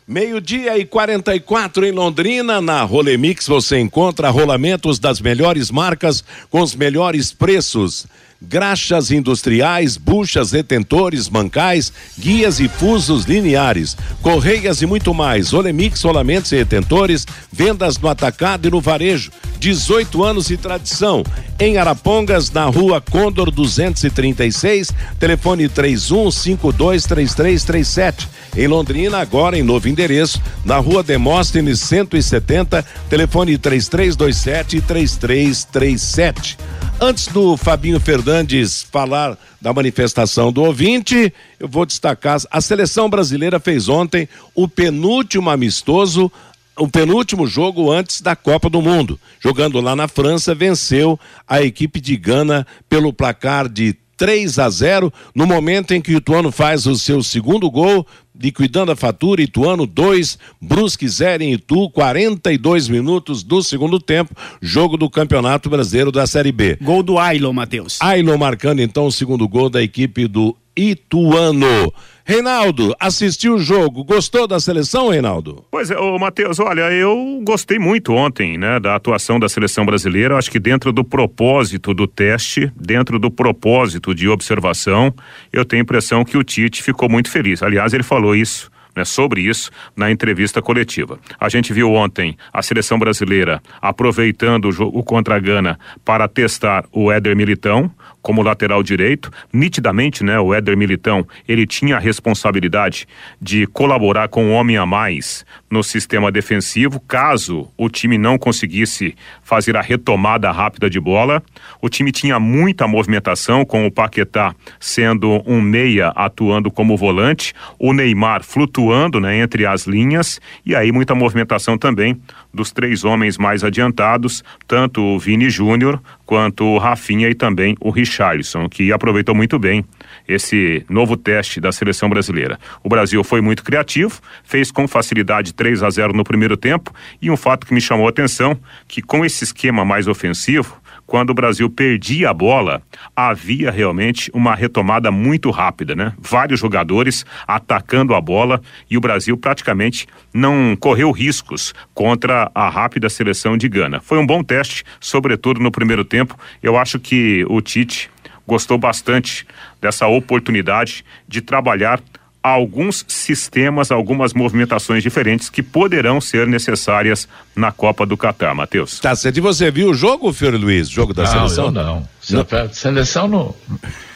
Meio-dia 0.05 0.77
e 0.77 0.83
44 0.83 1.85
em 1.85 1.91
Londrina, 1.91 2.59
na 2.59 2.83
Rolemix 2.83 3.47
você 3.47 3.79
encontra 3.79 4.29
rolamentos 4.29 4.99
das 4.99 5.21
melhores 5.21 5.71
marcas 5.71 6.21
com 6.49 6.59
os 6.59 6.75
melhores 6.75 7.31
preços 7.31 8.05
graxas 8.47 9.11
industriais, 9.11 9.97
buchas, 9.97 10.51
retentores, 10.51 11.27
mancais, 11.29 11.91
guias 12.17 12.59
e 12.59 12.67
fusos 12.67 13.25
lineares, 13.25 13.95
correias 14.21 14.81
e 14.81 14.85
muito 14.85 15.13
mais. 15.13 15.53
Olemix, 15.53 16.01
rolamentos 16.03 16.51
e 16.51 16.57
retentores, 16.57 17.25
vendas 17.51 17.97
no 17.97 18.07
atacado 18.07 18.67
e 18.67 18.71
no 18.71 18.81
varejo. 18.81 19.31
18 19.59 20.23
anos 20.23 20.47
de 20.47 20.57
tradição. 20.57 21.23
Em 21.57 21.77
Arapongas, 21.77 22.51
na 22.51 22.65
rua 22.65 22.99
Condor 22.99 23.49
236, 23.49 24.91
telefone 25.17 25.69
31523337. 25.69 28.27
Em 28.57 28.67
Londrina, 28.67 29.19
agora 29.19 29.57
em 29.57 29.63
novo 29.63 29.87
endereço, 29.87 30.41
na 30.65 30.79
rua 30.79 31.01
Demóstenes 31.01 31.79
170, 31.79 32.85
telefone 33.09 33.57
3327 33.57 34.81
3337. 34.81 36.57
Antes 37.05 37.27
do 37.27 37.57
Fabinho 37.57 37.99
Fernandes 37.99 38.83
falar 38.89 39.37
da 39.59 39.73
manifestação 39.73 40.53
do 40.53 40.63
ouvinte, 40.63 41.33
eu 41.59 41.67
vou 41.67 41.85
destacar: 41.85 42.39
a 42.49 42.61
seleção 42.61 43.09
brasileira 43.09 43.59
fez 43.59 43.89
ontem 43.89 44.25
o 44.55 44.69
penúltimo 44.69 45.49
amistoso 45.49 46.31
o 46.77 46.87
penúltimo 46.87 47.45
jogo 47.45 47.91
antes 47.91 48.21
da 48.21 48.37
Copa 48.37 48.69
do 48.69 48.81
Mundo. 48.81 49.19
Jogando 49.41 49.81
lá 49.81 49.97
na 49.97 50.07
França, 50.07 50.55
venceu 50.55 51.19
a 51.45 51.61
equipe 51.61 51.99
de 51.99 52.15
Gana 52.15 52.65
pelo 52.87 53.11
placar 53.11 53.67
de 53.67 53.97
3 54.15 54.57
a 54.59 54.69
0 54.69 55.11
no 55.35 55.45
momento 55.45 55.93
em 55.93 56.01
que 56.01 56.13
o 56.13 56.17
Ituano 56.17 56.53
faz 56.53 56.85
o 56.85 56.95
seu 56.95 57.21
segundo 57.21 57.69
gol, 57.69 58.07
liquidando 58.39 58.91
a 58.91 58.95
fatura, 58.95 59.41
Ituano 59.41 59.85
2, 59.85 60.37
Brusque 60.61 61.07
0 61.07 61.43
em 61.43 61.53
Itu, 61.53 61.89
42 61.89 62.87
minutos 62.89 63.43
do 63.43 63.61
segundo 63.61 63.99
tempo, 63.99 64.35
jogo 64.61 64.97
do 64.97 65.09
Campeonato 65.09 65.69
Brasileiro 65.69 66.11
da 66.11 66.25
Série 66.25 66.51
B. 66.51 66.77
Gol 66.81 67.03
do 67.03 67.19
Ailon, 67.19 67.53
Matheus. 67.53 67.99
Ailon 68.01 68.37
marcando 68.37 68.81
então 68.81 69.05
o 69.05 69.11
segundo 69.11 69.47
gol 69.47 69.69
da 69.69 69.81
equipe 69.81 70.27
do 70.27 70.55
Ituano. 70.75 71.91
Reinaldo, 72.25 72.95
assistiu 72.99 73.55
o 73.55 73.59
jogo, 73.59 74.03
gostou 74.05 74.47
da 74.47 74.57
seleção, 74.57 75.09
Reinaldo? 75.09 75.65
Pois 75.69 75.91
é, 75.91 75.95
Matheus, 76.17 76.57
olha, 76.57 76.89
eu 76.91 77.41
gostei 77.43 77.77
muito 77.77 78.13
ontem, 78.13 78.57
né, 78.57 78.79
da 78.79 78.95
atuação 78.95 79.37
da 79.37 79.49
seleção 79.49 79.85
brasileira, 79.85 80.37
acho 80.37 80.49
que 80.49 80.59
dentro 80.59 80.93
do 80.93 81.03
propósito 81.03 81.93
do 81.93 82.07
teste, 82.07 82.71
dentro 82.77 83.19
do 83.19 83.29
propósito 83.29 84.15
de 84.15 84.29
observação, 84.29 85.13
eu 85.51 85.65
tenho 85.65 85.81
a 85.81 85.83
impressão 85.83 86.23
que 86.23 86.37
o 86.37 86.43
Tite 86.43 86.81
ficou 86.81 87.09
muito 87.09 87.29
feliz. 87.29 87.61
Aliás, 87.61 87.93
ele 87.93 88.03
falou 88.03 88.33
isso 88.33 88.71
né, 88.95 89.03
sobre 89.03 89.41
isso 89.41 89.71
na 89.95 90.11
entrevista 90.11 90.61
coletiva. 90.61 91.19
A 91.39 91.49
gente 91.49 91.73
viu 91.73 91.91
ontem 91.91 92.37
a 92.51 92.61
seleção 92.61 92.97
brasileira 92.97 93.61
aproveitando 93.81 94.65
o 94.65 94.71
jogo 94.71 95.03
contra 95.03 95.35
a 95.35 95.39
Gana 95.39 95.79
para 96.05 96.27
testar 96.27 96.85
o 96.91 97.11
Éder 97.11 97.35
Militão, 97.35 97.91
como 98.23 98.41
lateral 98.41 98.81
direito. 98.81 99.29
Nitidamente, 99.51 100.23
né, 100.23 100.39
o 100.39 100.53
Éder 100.53 100.75
Militão, 100.75 101.27
ele 101.47 101.67
tinha 101.67 101.97
a 101.97 101.99
responsabilidade 101.99 103.05
de 103.39 103.67
colaborar 103.67 104.29
com 104.29 104.45
um 104.45 104.53
homem 104.53 104.77
a 104.77 104.85
mais 104.85 105.45
no 105.69 105.83
sistema 105.83 106.31
defensivo, 106.31 106.99
caso 107.01 107.69
o 107.77 107.89
time 107.89 108.17
não 108.17 108.37
conseguisse 108.37 109.15
fazer 109.43 109.75
a 109.75 109.81
retomada 109.81 110.49
rápida 110.51 110.89
de 110.89 110.99
bola. 110.99 111.43
O 111.83 111.89
time 111.89 112.13
tinha 112.13 112.39
muita 112.39 112.87
movimentação, 112.87 113.65
com 113.65 113.85
o 113.85 113.91
Paquetá 113.91 114.55
sendo 114.79 115.43
um 115.45 115.59
meia 115.59 116.13
atuando 116.15 116.71
como 116.71 116.95
volante, 116.95 117.53
o 117.77 117.91
Neymar 117.91 118.41
flutuando, 118.41 119.19
né, 119.19 119.39
entre 119.39 119.65
as 119.65 119.85
linhas, 119.85 120.39
e 120.65 120.73
aí 120.77 120.93
muita 120.93 121.13
movimentação 121.13 121.77
também 121.77 122.17
dos 122.53 122.71
três 122.71 123.03
homens 123.03 123.37
mais 123.37 123.65
adiantados, 123.65 124.45
tanto 124.65 125.01
o 125.01 125.19
Vini 125.19 125.49
Júnior 125.49 126.01
quanto 126.25 126.63
o 126.63 126.77
Rafinha 126.77 127.27
e 127.29 127.35
também 127.35 127.75
o 127.81 127.89
Richarlison, 127.89 128.69
que 128.69 128.93
aproveitou 128.93 129.35
muito 129.35 129.59
bem 129.59 129.83
esse 130.25 130.85
novo 130.87 131.17
teste 131.17 131.59
da 131.59 131.73
seleção 131.73 132.09
brasileira. 132.09 132.57
O 132.81 132.87
Brasil 132.87 133.21
foi 133.25 133.41
muito 133.41 133.61
criativo, 133.61 134.21
fez 134.45 134.71
com 134.71 134.87
facilidade 134.87 135.53
3 135.53 135.83
a 135.83 135.89
0 135.89 136.13
no 136.13 136.23
primeiro 136.23 136.55
tempo 136.55 136.93
e 137.21 137.29
um 137.29 137.35
fato 137.35 137.67
que 137.67 137.73
me 137.73 137.81
chamou 137.81 138.07
a 138.07 138.09
atenção, 138.09 138.57
que 138.87 139.01
com 139.01 139.25
esse 139.25 139.43
esquema 139.43 139.83
mais 139.83 140.07
ofensivo, 140.07 140.81
quando 141.05 141.31
o 141.31 141.33
Brasil 141.33 141.69
perdia 141.69 142.29
a 142.29 142.33
bola, 142.33 142.81
havia 143.15 143.69
realmente 143.71 144.31
uma 144.33 144.55
retomada 144.55 145.11
muito 145.11 145.49
rápida, 145.51 145.95
né? 145.95 146.13
Vários 146.19 146.59
jogadores 146.59 147.25
atacando 147.47 148.15
a 148.15 148.21
bola 148.21 148.61
e 148.89 148.97
o 148.97 149.01
Brasil 149.01 149.37
praticamente 149.37 150.07
não 150.33 150.75
correu 150.79 151.11
riscos 151.11 151.73
contra 151.93 152.49
a 152.55 152.69
rápida 152.69 153.09
seleção 153.09 153.57
de 153.57 153.67
Gana. 153.67 153.99
Foi 153.99 154.17
um 154.17 154.25
bom 154.25 154.43
teste, 154.43 154.83
sobretudo 154.99 155.59
no 155.59 155.71
primeiro 155.71 156.03
tempo. 156.03 156.37
Eu 156.61 156.77
acho 156.77 156.99
que 156.99 157.45
o 157.49 157.61
Tite 157.61 158.09
gostou 158.45 158.77
bastante 158.77 159.45
dessa 159.81 160.07
oportunidade 160.07 161.03
de 161.27 161.41
trabalhar 161.41 162.01
alguns 162.43 163.05
sistemas, 163.07 163.89
algumas 163.89 164.33
movimentações 164.33 165.01
diferentes 165.01 165.49
que 165.49 165.63
poderão 165.63 166.19
ser 166.19 166.45
necessárias 166.45 167.27
na 167.55 167.71
Copa 167.71 168.05
do 168.05 168.17
Catar, 168.17 168.53
Matheus. 168.53 168.99
Tá 168.99 169.15
certo. 169.15 169.37
E 169.37 169.41
você 169.41 169.71
viu 169.71 169.91
o 169.91 169.93
jogo, 169.93 170.33
Fiore 170.33 170.57
Luiz? 170.57 170.89
Jogo 170.89 171.13
da 171.13 171.23
não, 171.23 171.31
seleção? 171.31 171.65
Eu 171.65 171.71
não. 171.71 172.07
não. 172.29 172.73
Seleção 172.73 173.27
não. 173.29 173.55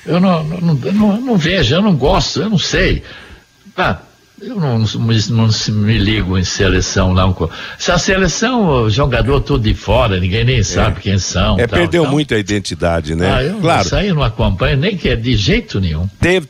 Eu 0.06 0.20
não, 0.20 0.44
não, 0.44 0.74
não, 0.74 1.22
não, 1.22 1.38
vejo, 1.38 1.76
eu 1.76 1.82
não 1.82 1.96
gosto, 1.96 2.42
eu 2.42 2.50
não 2.50 2.58
sei. 2.58 3.02
Ah, 3.78 4.00
eu 4.40 4.56
não, 4.56 4.78
não, 4.78 4.88
não, 5.30 5.50
me 5.70 5.98
ligo 5.98 6.38
em 6.38 6.44
seleção, 6.44 7.12
não. 7.14 7.50
Se 7.80 7.92
a 7.92 7.98
seleção, 7.98 8.84
o 8.84 8.90
jogador 8.90 9.42
todo 9.42 9.64
de 9.64 9.74
fora, 9.74 10.20
ninguém 10.20 10.46
nem 10.46 10.62
sabe 10.62 11.00
é. 11.00 11.02
quem 11.02 11.18
são. 11.18 11.60
É, 11.60 11.66
tal, 11.66 11.80
perdeu 11.80 12.04
tal. 12.04 12.12
muito 12.12 12.36
a 12.36 12.38
identidade, 12.38 13.16
né? 13.16 13.34
Ah, 13.34 13.44
eu, 13.44 13.60
claro. 13.60 13.86
Isso 13.86 13.96
aí 13.96 14.10
eu 14.10 14.16
não 14.16 14.22
acompanho, 14.22 14.78
nem 14.78 14.96
que 14.96 15.10
é 15.10 15.16
de 15.16 15.36
jeito 15.36 15.80
nenhum. 15.80 16.08
Teve, 16.20 16.48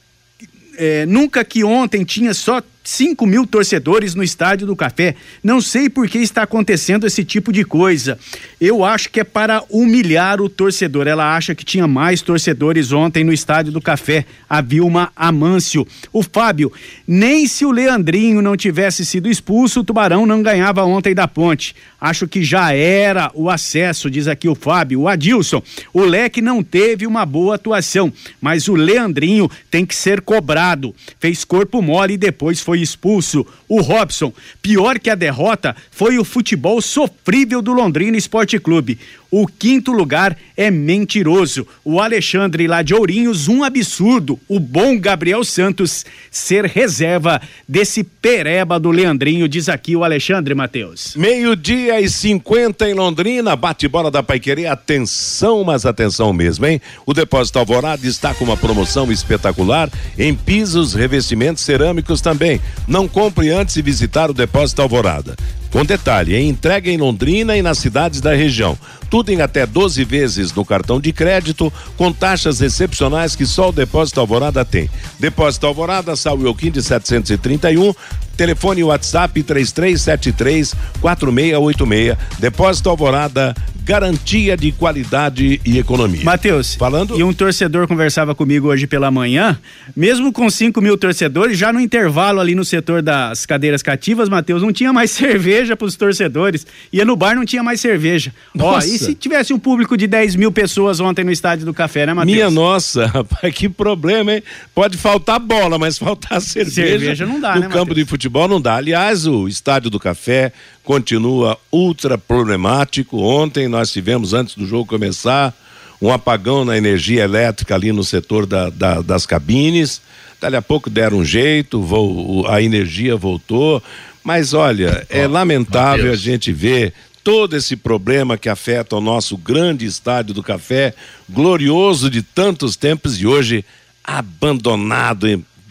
É, 0.77 1.07
nunca 1.07 1.45
que 1.45 1.63
ontem 1.63 2.03
tinha 2.03 2.35
só 2.35 2.61
5 2.85 3.27
mil 3.27 3.47
torcedores 3.47 4.15
no 4.15 4.23
Estádio 4.23 4.67
do 4.67 4.77
Café. 4.77 5.17
Não 5.43 5.59
sei 5.61 5.89
por 5.89 6.07
que 6.07 6.19
está 6.19 6.43
acontecendo 6.43 7.07
esse 7.07 7.25
tipo 7.25 7.51
de 7.51 7.65
coisa. 7.65 8.19
Eu 8.61 8.85
acho 8.85 9.11
que 9.11 9.21
é 9.21 9.25
para 9.25 9.65
humilhar 9.71 10.41
o 10.41 10.51
torcedor. 10.51 11.07
Ela 11.07 11.35
acha 11.35 11.55
que 11.55 11.65
tinha 11.65 11.89
mais 11.89 12.21
torcedores 12.21 12.93
ontem 12.93 13.25
no 13.25 13.33
Estádio 13.33 13.73
do 13.73 13.81
Café. 13.81 14.27
A 14.49 14.61
Vilma 14.61 15.11
Amâncio. 15.17 15.87
O 16.13 16.23
Fábio, 16.23 16.71
nem 17.09 17.47
se 17.47 17.65
o 17.65 17.71
Leandrinho 17.71 18.43
não 18.43 18.57
tivesse 18.57 19.05
sido 19.07 19.31
expulso, 19.31 19.81
o 19.81 19.85
Tubarão 19.85 20.27
não 20.27 20.43
ganhava 20.43 20.85
ontem 20.85 21.15
da 21.15 21.27
ponte. 21.27 21.75
Acho 22.05 22.29
que 22.29 22.45
já 22.45 22.71
era 22.75 23.31
o 23.33 23.49
acesso, 23.49 24.11
diz 24.11 24.29
aqui 24.29 24.47
o 24.47 24.55
Fábio. 24.55 25.01
O 25.01 25.09
Adilson, 25.09 25.63
o 25.91 26.03
Leque 26.03 26.43
não 26.43 26.63
teve 26.63 27.07
uma 27.07 27.25
boa 27.25 27.55
atuação, 27.55 28.13
mas 28.43 28.69
o 28.69 28.75
Leandrinho 28.75 29.51
tem 29.71 29.87
que 29.87 29.97
ser 29.97 30.21
cobrado. 30.21 30.95
Fez 31.19 31.45
corpo 31.45 31.81
mole 31.81 32.13
e 32.13 32.19
depois 32.19 32.61
foi 32.61 32.83
expulso. 32.83 33.47
O 33.67 33.81
Robson, 33.81 34.35
pior 34.61 34.99
que 34.99 35.09
a 35.09 35.15
derrota, 35.15 35.75
foi 35.91 36.19
o 36.19 36.25
futebol 36.25 36.83
sofrível 36.83 37.63
do 37.63 37.73
Londrina 37.73 38.19
Esporte 38.19 38.59
Clube. 38.59 38.99
O 39.31 39.47
quinto 39.47 39.91
lugar 39.91 40.37
é 40.57 40.71
mentiroso. 40.71 41.67
O 41.85 42.01
Alexandre 42.01 42.67
lá 42.67 42.83
de 42.83 42.95
Ourinhos, 42.95 43.49
um 43.49 43.65
absurdo. 43.65 44.39
O 44.49 44.61
bom 44.61 44.99
Gabriel 44.99 45.45
Santos 45.45 46.05
ser 46.31 46.65
reserva 46.65 47.41
desse 47.69 48.05
pereba 48.05 48.79
do 48.79 48.91
Leandrinho, 48.91 49.49
diz 49.49 49.69
aqui 49.69 49.97
o 49.97 50.05
Alexandre 50.05 50.55
Matheus. 50.55 51.15
Meio-dia 51.17 52.01
e 52.01 52.09
50 52.09 52.89
em 52.89 52.95
Londrina, 52.95 53.57
bate-bola 53.57 54.11
da 54.11 54.23
Paiquerê. 54.23 54.67
Atenção, 54.67 55.65
mas 55.65 55.85
atenção 55.85 56.33
mesmo, 56.33 56.67
hein? 56.67 56.81
O 57.05 57.13
Depósito 57.13 57.59
Alvorada 57.59 58.07
está 58.07 58.35
com 58.35 58.45
uma 58.45 58.57
promoção 58.57 59.11
espetacular 59.11 59.91
em 60.19 60.35
pisos, 60.35 60.95
revestimentos 60.95 61.63
cerâmicos 61.63 62.21
também. 62.21 62.61
Não 62.87 63.09
compre 63.09 63.51
antes 63.51 63.75
de 63.75 63.83
visitar 63.83 64.31
o 64.31 64.35
Depósito 64.35 64.83
Alvorada. 64.83 65.37
Com 65.75 65.85
detalhe, 65.85 66.37
em 66.37 66.49
entrega 66.51 66.89
em 66.89 66.97
Londrina 66.97 67.57
e 67.57 67.61
nas 67.61 67.79
cidades 67.79 68.21
da 68.21 68.33
região. 68.33 68.79
Tudo 69.11 69.31
em 69.31 69.41
até 69.41 69.67
12 69.67 70.05
vezes 70.05 70.55
no 70.55 70.65
cartão 70.65 71.01
de 71.01 71.13
crédito, 71.13 71.73
com 71.97 72.13
taxas 72.13 72.61
excepcionais 72.61 73.35
que 73.35 73.45
só 73.45 73.71
o 73.71 73.73
Depósito 73.73 74.21
Alvorada 74.21 74.65
tem. 74.65 74.89
Depósito 75.19 75.67
Alvorada, 75.67 76.15
Saúl 76.15 76.47
Elquim 76.47 76.71
de 76.71 76.81
731, 76.81 77.93
telefone 78.37 78.85
WhatsApp 78.85 79.43
3373 79.43 80.77
4686. 81.01 82.19
Depósito 82.39 82.89
Alvorada, 82.89 83.53
garantia 83.85 84.57
de 84.57 84.73
qualidade 84.73 85.61
e 85.65 85.79
economia. 85.79 86.25
Matheus, 86.25 86.75
falando. 86.75 87.19
E 87.19 87.23
um 87.23 87.35
torcedor 87.35 87.87
conversava 87.87 88.35
comigo 88.35 88.69
hoje 88.69 88.87
pela 88.87 89.11
manhã, 89.11 89.59
mesmo 89.95 90.33
com 90.33 90.49
5 90.49 90.81
mil 90.81 90.97
torcedores, 90.97 91.59
já 91.59 91.71
no 91.71 91.79
intervalo 91.79 92.41
ali 92.41 92.55
no 92.55 92.65
setor 92.65 93.03
das 93.03 93.45
cadeiras 93.45 93.83
cativas, 93.83 94.29
Matheus, 94.29 94.63
não 94.63 94.73
tinha 94.73 94.93
mais 94.93 95.11
cerveja 95.13 95.77
para 95.77 95.87
os 95.87 95.97
torcedores. 95.97 96.67
Ia 96.91 97.05
no 97.05 97.15
bar, 97.15 97.37
não 97.37 97.45
tinha 97.45 97.63
mais 97.63 97.81
cerveja. 97.81 98.33
Nossa. 98.55 98.89
Ó, 98.89 98.91
e 98.91 98.99
se 98.99 99.15
tivesse 99.15 99.53
um 99.53 99.59
público 99.59 99.97
de 99.97 100.07
10 100.07 100.37
mil 100.37 100.51
pessoas 100.51 100.99
ontem 100.99 101.23
no 101.23 101.31
estádio 101.31 101.67
do 101.67 101.75
café, 101.75 102.07
né, 102.07 102.15
Matheus? 102.15 102.35
Minha 102.35 102.51
nossa, 102.51 103.05
rapaz, 103.13 103.55
que 103.55 103.69
problema, 103.69 104.33
hein? 104.33 104.43
Pode 104.75 104.97
faltar 104.97 105.39
bola, 105.39 105.79
mas 105.79 105.99
faltar 105.99 106.41
cerveja. 106.41 106.75
Cerveja 106.75 107.27
não 107.27 107.39
dá, 107.39 107.55
no 107.55 107.61
né? 107.61 107.67
No 107.67 107.73
campo 107.73 107.91
Mateus? 107.91 107.97
de 107.97 108.05
futebol 108.07 108.49
não 108.49 108.61
dá. 108.61 108.77
Aliás, 108.77 109.27
o 109.27 109.47
estádio 109.47 109.91
do 109.91 110.01
café 110.01 110.53
continua 110.85 111.59
ultra 111.73 112.17
problemático. 112.17 113.19
Ontem 113.19 113.67
nós 113.67 113.91
tivemos, 113.91 114.33
antes 114.33 114.55
do 114.55 114.67
jogo 114.67 114.87
começar, 114.87 115.53
um 116.01 116.13
apagão 116.13 116.65
na 116.65 116.77
energia 116.77 117.25
elétrica 117.25 117.75
ali 117.75 117.91
no 117.91 118.05
setor 118.05 118.47
da, 118.47 118.71
da, 118.71 119.01
das 119.01 119.27
cabines. 119.27 120.01
Dali 120.41 120.57
a 120.57 120.63
pouco 120.63 120.91
deram 120.91 121.19
um 121.19 121.25
jeito, 121.25 121.81
vou, 121.81 122.47
a 122.47 122.61
energia 122.61 123.17
voltou. 123.17 123.83
Mas 124.23 124.53
olha, 124.53 125.07
é 125.09 125.27
lamentável 125.27 126.05
Mateus. 126.05 126.21
a 126.21 126.23
gente 126.23 126.53
ver 126.53 126.93
todo 127.23 127.57
esse 127.57 127.75
problema 127.75 128.37
que 128.37 128.51
afeta 128.51 128.95
o 128.95 129.01
nosso 129.01 129.37
grande 129.39 129.87
estádio 129.87 130.35
do 130.35 130.43
café, 130.43 130.95
glorioso 131.29 132.11
de 132.11 132.21
tantos 132.23 132.77
tempos 132.77 133.19
e 133.19 133.27
hoje 133.27 133.65
abandonado, 134.05 135.27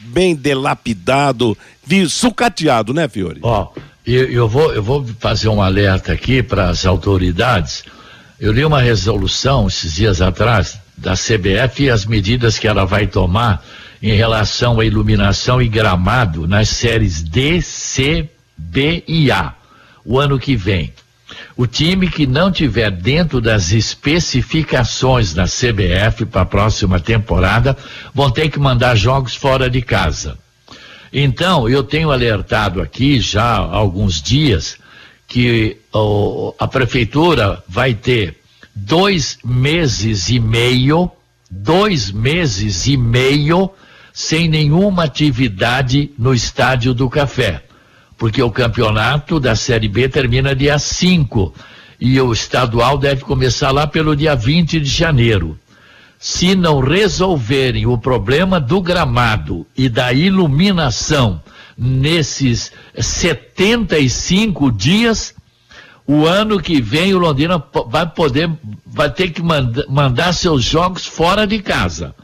bem 0.05 0.33
delapidado, 0.33 1.55
sucateado, 2.09 2.91
né, 2.93 3.07
Fiore? 3.07 3.39
Ó, 3.43 3.71
oh, 3.75 3.79
eu, 4.05 4.29
eu, 4.29 4.47
vou, 4.47 4.73
eu 4.73 4.83
vou 4.83 5.05
fazer 5.19 5.47
um 5.47 5.61
alerta 5.61 6.11
aqui 6.11 6.43
para 6.43 6.69
as 6.69 6.85
autoridades. 6.85 7.85
Eu 8.39 8.51
li 8.51 8.65
uma 8.65 8.81
resolução 8.81 9.67
esses 9.67 9.93
dias 9.93 10.21
atrás 10.21 10.77
da 10.97 11.13
CBF 11.13 11.83
e 11.83 11.89
as 11.89 12.05
medidas 12.05 12.59
que 12.59 12.67
ela 12.67 12.85
vai 12.85 13.07
tomar 13.07 13.63
em 14.01 14.13
relação 14.13 14.79
à 14.79 14.85
iluminação 14.85 15.61
e 15.61 15.69
gramado 15.69 16.45
nas 16.45 16.67
séries 16.67 17.23
D, 17.23 17.61
C, 17.61 18.29
B 18.57 19.03
e 19.07 19.31
A. 19.31 19.53
O 20.03 20.19
ano 20.19 20.37
que 20.37 20.55
vem. 20.55 20.93
O 21.55 21.65
time 21.65 22.09
que 22.09 22.27
não 22.27 22.51
tiver 22.51 22.91
dentro 22.91 23.39
das 23.39 23.71
especificações 23.71 25.33
da 25.33 25.45
CBF 25.45 26.25
para 26.25 26.41
a 26.41 26.45
próxima 26.45 26.99
temporada 26.99 27.77
vão 28.13 28.29
ter 28.29 28.49
que 28.49 28.59
mandar 28.59 28.95
jogos 28.95 29.35
fora 29.35 29.69
de 29.69 29.81
casa. 29.81 30.37
Então, 31.13 31.69
eu 31.69 31.83
tenho 31.83 32.11
alertado 32.11 32.81
aqui 32.81 33.19
já 33.19 33.43
há 33.43 33.75
alguns 33.75 34.21
dias 34.21 34.77
que 35.27 35.77
oh, 35.93 36.53
a 36.57 36.67
prefeitura 36.67 37.63
vai 37.67 37.93
ter 37.93 38.37
dois 38.75 39.37
meses 39.45 40.29
e 40.29 40.39
meio, 40.39 41.11
dois 41.49 42.11
meses 42.11 42.87
e 42.87 42.97
meio 42.97 43.69
sem 44.11 44.47
nenhuma 44.47 45.03
atividade 45.03 46.11
no 46.17 46.33
Estádio 46.33 46.93
do 46.93 47.09
Café 47.09 47.63
porque 48.23 48.41
o 48.41 48.49
campeonato 48.49 49.37
da 49.37 49.53
Série 49.53 49.89
B 49.89 50.07
termina 50.07 50.55
dia 50.55 50.79
5 50.79 51.53
e 51.99 52.21
o 52.21 52.31
estadual 52.31 52.97
deve 52.97 53.21
começar 53.21 53.69
lá 53.71 53.85
pelo 53.85 54.15
dia 54.15 54.33
20 54.33 54.79
de 54.79 54.89
janeiro. 54.89 55.59
Se 56.23 56.55
não 56.55 56.79
resolverem 56.79 57.85
o 57.85 57.97
problema 57.97 58.57
do 58.57 58.81
gramado 58.81 59.67
e 59.75 59.89
da 59.89 60.13
iluminação 60.13 61.43
nesses 61.77 62.71
75 62.97 64.71
dias, 64.71 65.35
o 66.07 66.25
ano 66.25 66.61
que 66.61 66.81
vem 66.81 67.13
o 67.13 67.19
Londrina 67.19 67.61
vai 67.87 68.09
poder, 68.09 68.49
vai 68.85 69.11
ter 69.11 69.31
que 69.31 69.41
manda, 69.41 69.85
mandar 69.89 70.31
seus 70.31 70.63
jogos 70.63 71.05
fora 71.05 71.45
de 71.45 71.59
casa. 71.59 72.15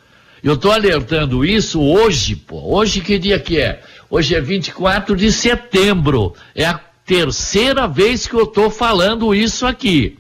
Eu 0.42 0.54
estou 0.54 0.72
alertando 0.72 1.44
isso 1.44 1.82
hoje, 1.82 2.38
pô. 2.38 2.78
Hoje 2.78 3.02
que 3.02 3.20
dia 3.20 3.38
que 3.38 3.60
é? 3.60 3.84
Hoje 4.10 4.34
é 4.34 4.40
24 4.40 5.14
de 5.14 5.30
setembro. 5.30 6.34
É 6.56 6.64
a 6.64 6.80
terceira 7.06 7.86
vez 7.86 8.26
que 8.26 8.34
eu 8.34 8.44
estou 8.44 8.72
falando 8.72 9.36
isso 9.36 9.66
aqui. 9.66 10.18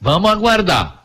Vamos 0.00 0.30
aguardar. 0.30 1.01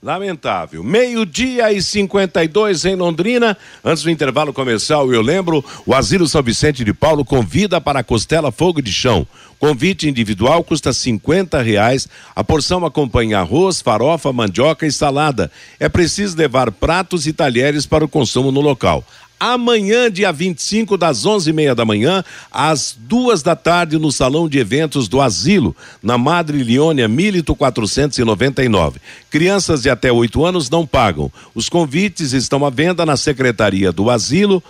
Lamentável. 0.00 0.84
Meio-dia 0.84 1.72
e 1.72 1.82
52 1.82 2.84
em 2.84 2.94
Londrina. 2.94 3.58
Antes 3.84 4.04
do 4.04 4.10
intervalo 4.10 4.52
comercial, 4.52 5.12
eu 5.12 5.20
lembro: 5.20 5.64
o 5.84 5.92
Asilo 5.92 6.28
São 6.28 6.40
Vicente 6.40 6.84
de 6.84 6.94
Paulo 6.94 7.24
convida 7.24 7.80
para 7.80 7.98
a 7.98 8.04
costela 8.04 8.52
fogo 8.52 8.80
de 8.80 8.92
chão. 8.92 9.26
Convite 9.58 10.08
individual 10.08 10.62
custa 10.62 10.92
50 10.92 11.60
reais. 11.60 12.08
A 12.36 12.44
porção 12.44 12.86
acompanha 12.86 13.40
arroz, 13.40 13.80
farofa, 13.80 14.32
mandioca 14.32 14.86
e 14.86 14.92
salada. 14.92 15.50
É 15.80 15.88
preciso 15.88 16.36
levar 16.36 16.70
pratos 16.70 17.26
e 17.26 17.32
talheres 17.32 17.84
para 17.84 18.04
o 18.04 18.08
consumo 18.08 18.52
no 18.52 18.60
local 18.60 19.04
amanhã, 19.38 20.10
dia 20.10 20.32
25, 20.32 20.96
das 20.96 21.26
onze 21.26 21.50
e 21.50 21.52
meia 21.52 21.74
da 21.74 21.84
manhã, 21.84 22.24
às 22.50 22.96
duas 22.98 23.42
da 23.42 23.54
tarde, 23.54 23.98
no 23.98 24.10
Salão 24.10 24.48
de 24.48 24.58
Eventos 24.58 25.06
do 25.08 25.20
Asilo, 25.20 25.76
na 26.02 26.16
Madre 26.18 26.60
Leônia 26.62 27.06
Milito 27.08 27.54
499. 27.54 29.00
Crianças 29.30 29.82
de 29.82 29.90
até 29.90 30.10
oito 30.10 30.44
anos 30.44 30.68
não 30.70 30.84
pagam. 30.86 31.30
Os 31.54 31.68
convites 31.68 32.32
estão 32.32 32.64
à 32.64 32.70
venda 32.70 33.06
na 33.06 33.16
Secretaria 33.16 33.92
do 33.92 34.10
Asilo, 34.10 34.60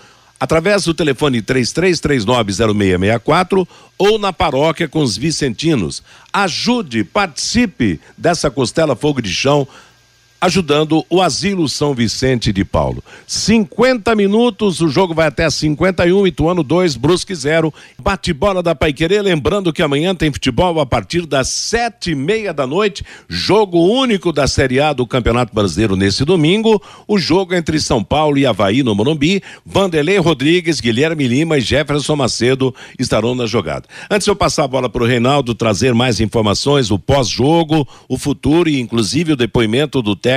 através 0.40 0.85
do 0.85 0.94
telefone 0.94 1.42
33390664 1.42 3.66
ou 3.98 4.18
na 4.18 4.33
paróquia 4.33 4.88
com 4.88 5.02
os 5.02 5.16
vicentinos. 5.16 6.00
Ajude, 6.33 7.02
participe 7.02 8.00
dessa 8.16 8.48
costela 8.50 8.94
fogo 8.94 9.20
de 9.20 9.35
chão 9.35 9.66
ajudando 10.40 11.05
o 11.11 11.20
Asilo 11.20 11.68
São 11.68 11.94
Vicente 11.94 12.53
de 12.53 12.64
Paulo. 12.64 13.03
50 13.27 14.14
minutos, 14.14 14.81
o 14.81 14.88
jogo 14.88 15.12
vai 15.12 15.27
até 15.27 15.48
51, 15.51 16.27
Ituano 16.27 16.62
2, 16.62 16.96
Brusque 16.96 17.35
0. 17.35 17.74
Bate-bola 17.98 18.62
da 18.62 18.74
Paiquerê, 18.74 19.20
lembrando 19.20 19.72
que 19.72 19.83
amanhã 19.83 20.14
tem 20.14 20.33
futebol 20.33 20.81
a 20.81 20.87
partir 20.87 21.27
das 21.27 21.48
sete 21.48 22.12
e 22.12 22.14
meia 22.14 22.55
da 22.55 22.66
noite, 22.66 23.05
jogo 23.29 23.79
único 23.79 24.33
da 24.33 24.46
Série 24.46 24.81
A 24.81 24.92
do 24.92 25.07
Campeonato 25.07 25.53
Brasileiro 25.53 25.96
nesse 25.96 26.24
domingo, 26.24 26.81
o 27.07 27.18
jogo 27.18 27.55
entre 27.55 27.81
São 27.81 28.03
Paulo 28.05 28.38
e 28.38 28.46
Havaí 28.46 28.83
no 28.83 28.94
Morumbi, 28.94 29.42
Vanderlei 29.66 30.18
Rodrigues, 30.18 30.81
Guilherme 30.81 31.27
Lima 31.27 31.59
e 31.59 31.61
Jefferson 31.61 32.14
Macedo 32.14 32.74
estarão 32.98 33.35
na 33.35 33.46
jogada. 33.46 33.88
Antes 34.11 34.24
de 34.24 34.31
eu 34.31 34.37
passar 34.37 34.64
a 34.64 34.68
bola 34.68 34.88
para 34.88 35.03
o 35.03 35.07
Reinaldo 35.07 35.55
trazer 35.55 35.92
mais 35.94 36.20
informações, 36.20 36.90
o 36.90 36.98
pós-jogo, 36.98 37.87
o 38.09 38.16
futuro 38.16 38.68
e 38.68 38.79
inclusive 38.79 39.33
o 39.33 39.37
depoimento 39.37 40.01
do 40.01 40.14
técnico 40.14 40.27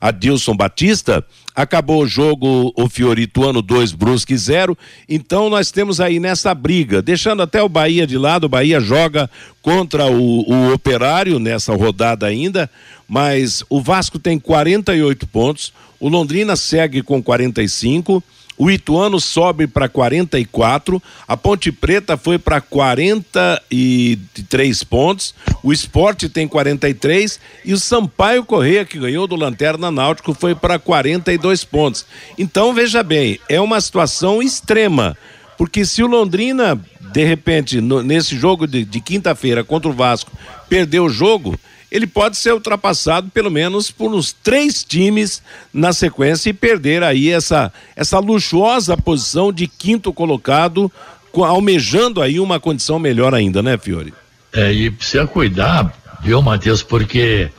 Adilson 0.00 0.56
Batista. 0.56 1.24
Acabou 1.54 2.02
o 2.02 2.06
jogo, 2.06 2.72
o 2.76 2.88
Fiorituano 2.88 3.62
2, 3.62 3.92
Brusque 3.92 4.36
0. 4.36 4.76
Então 5.08 5.48
nós 5.48 5.70
temos 5.70 6.00
aí 6.00 6.20
nessa 6.20 6.54
briga, 6.54 7.00
deixando 7.00 7.42
até 7.42 7.62
o 7.62 7.68
Bahia 7.68 8.06
de 8.06 8.18
lado, 8.18 8.44
o 8.44 8.48
Bahia 8.48 8.80
joga 8.80 9.30
contra 9.62 10.06
o, 10.06 10.42
o 10.42 10.72
Operário 10.72 11.38
nessa 11.38 11.74
rodada 11.74 12.26
ainda, 12.26 12.70
mas 13.08 13.64
o 13.70 13.80
Vasco 13.80 14.18
tem 14.18 14.38
48 14.38 15.26
pontos, 15.26 15.72
o 15.98 16.08
Londrina 16.08 16.56
segue 16.56 17.02
com 17.02 17.22
45 17.22 18.22
o 18.58 18.70
Ituano 18.70 19.20
sobe 19.20 19.66
para 19.66 19.88
44, 19.88 21.02
a 21.28 21.36
Ponte 21.36 21.70
Preta 21.70 22.16
foi 22.16 22.38
para 22.38 22.58
43 22.60 24.84
pontos, 24.84 25.34
o 25.62 25.72
Esporte 25.72 26.28
tem 26.28 26.48
43 26.48 27.38
e 27.64 27.74
o 27.74 27.78
Sampaio 27.78 28.44
Correia, 28.44 28.84
que 28.84 28.98
ganhou 28.98 29.26
do 29.26 29.36
Lanterna 29.36 29.90
Náutico, 29.90 30.32
foi 30.32 30.54
para 30.54 30.78
42 30.78 31.64
pontos. 31.64 32.06
Então, 32.38 32.72
veja 32.72 33.02
bem, 33.02 33.38
é 33.48 33.60
uma 33.60 33.80
situação 33.80 34.42
extrema, 34.42 35.16
porque 35.58 35.84
se 35.84 36.02
o 36.02 36.06
Londrina, 36.06 36.80
de 37.12 37.24
repente, 37.24 37.80
no, 37.80 38.02
nesse 38.02 38.36
jogo 38.36 38.66
de, 38.66 38.84
de 38.84 39.00
quinta-feira 39.00 39.64
contra 39.64 39.90
o 39.90 39.94
Vasco, 39.94 40.30
perdeu 40.68 41.04
o 41.04 41.10
jogo 41.10 41.58
ele 41.90 42.06
pode 42.06 42.36
ser 42.36 42.52
ultrapassado 42.52 43.30
pelo 43.30 43.50
menos 43.50 43.90
por 43.90 44.12
uns 44.12 44.32
três 44.32 44.82
times 44.82 45.42
na 45.72 45.92
sequência 45.92 46.50
e 46.50 46.52
perder 46.52 47.02
aí 47.02 47.30
essa, 47.30 47.72
essa 47.94 48.18
luxuosa 48.18 48.96
posição 48.96 49.52
de 49.52 49.66
quinto 49.66 50.12
colocado, 50.12 50.90
almejando 51.34 52.22
aí 52.22 52.40
uma 52.40 52.58
condição 52.58 52.98
melhor 52.98 53.34
ainda, 53.34 53.62
né, 53.62 53.76
Fiore? 53.76 54.12
É, 54.52 54.72
e 54.72 54.90
precisa 54.90 55.26
cuidar, 55.26 55.92
viu, 56.22 56.40
Matheus, 56.40 56.82
porque 56.82 57.50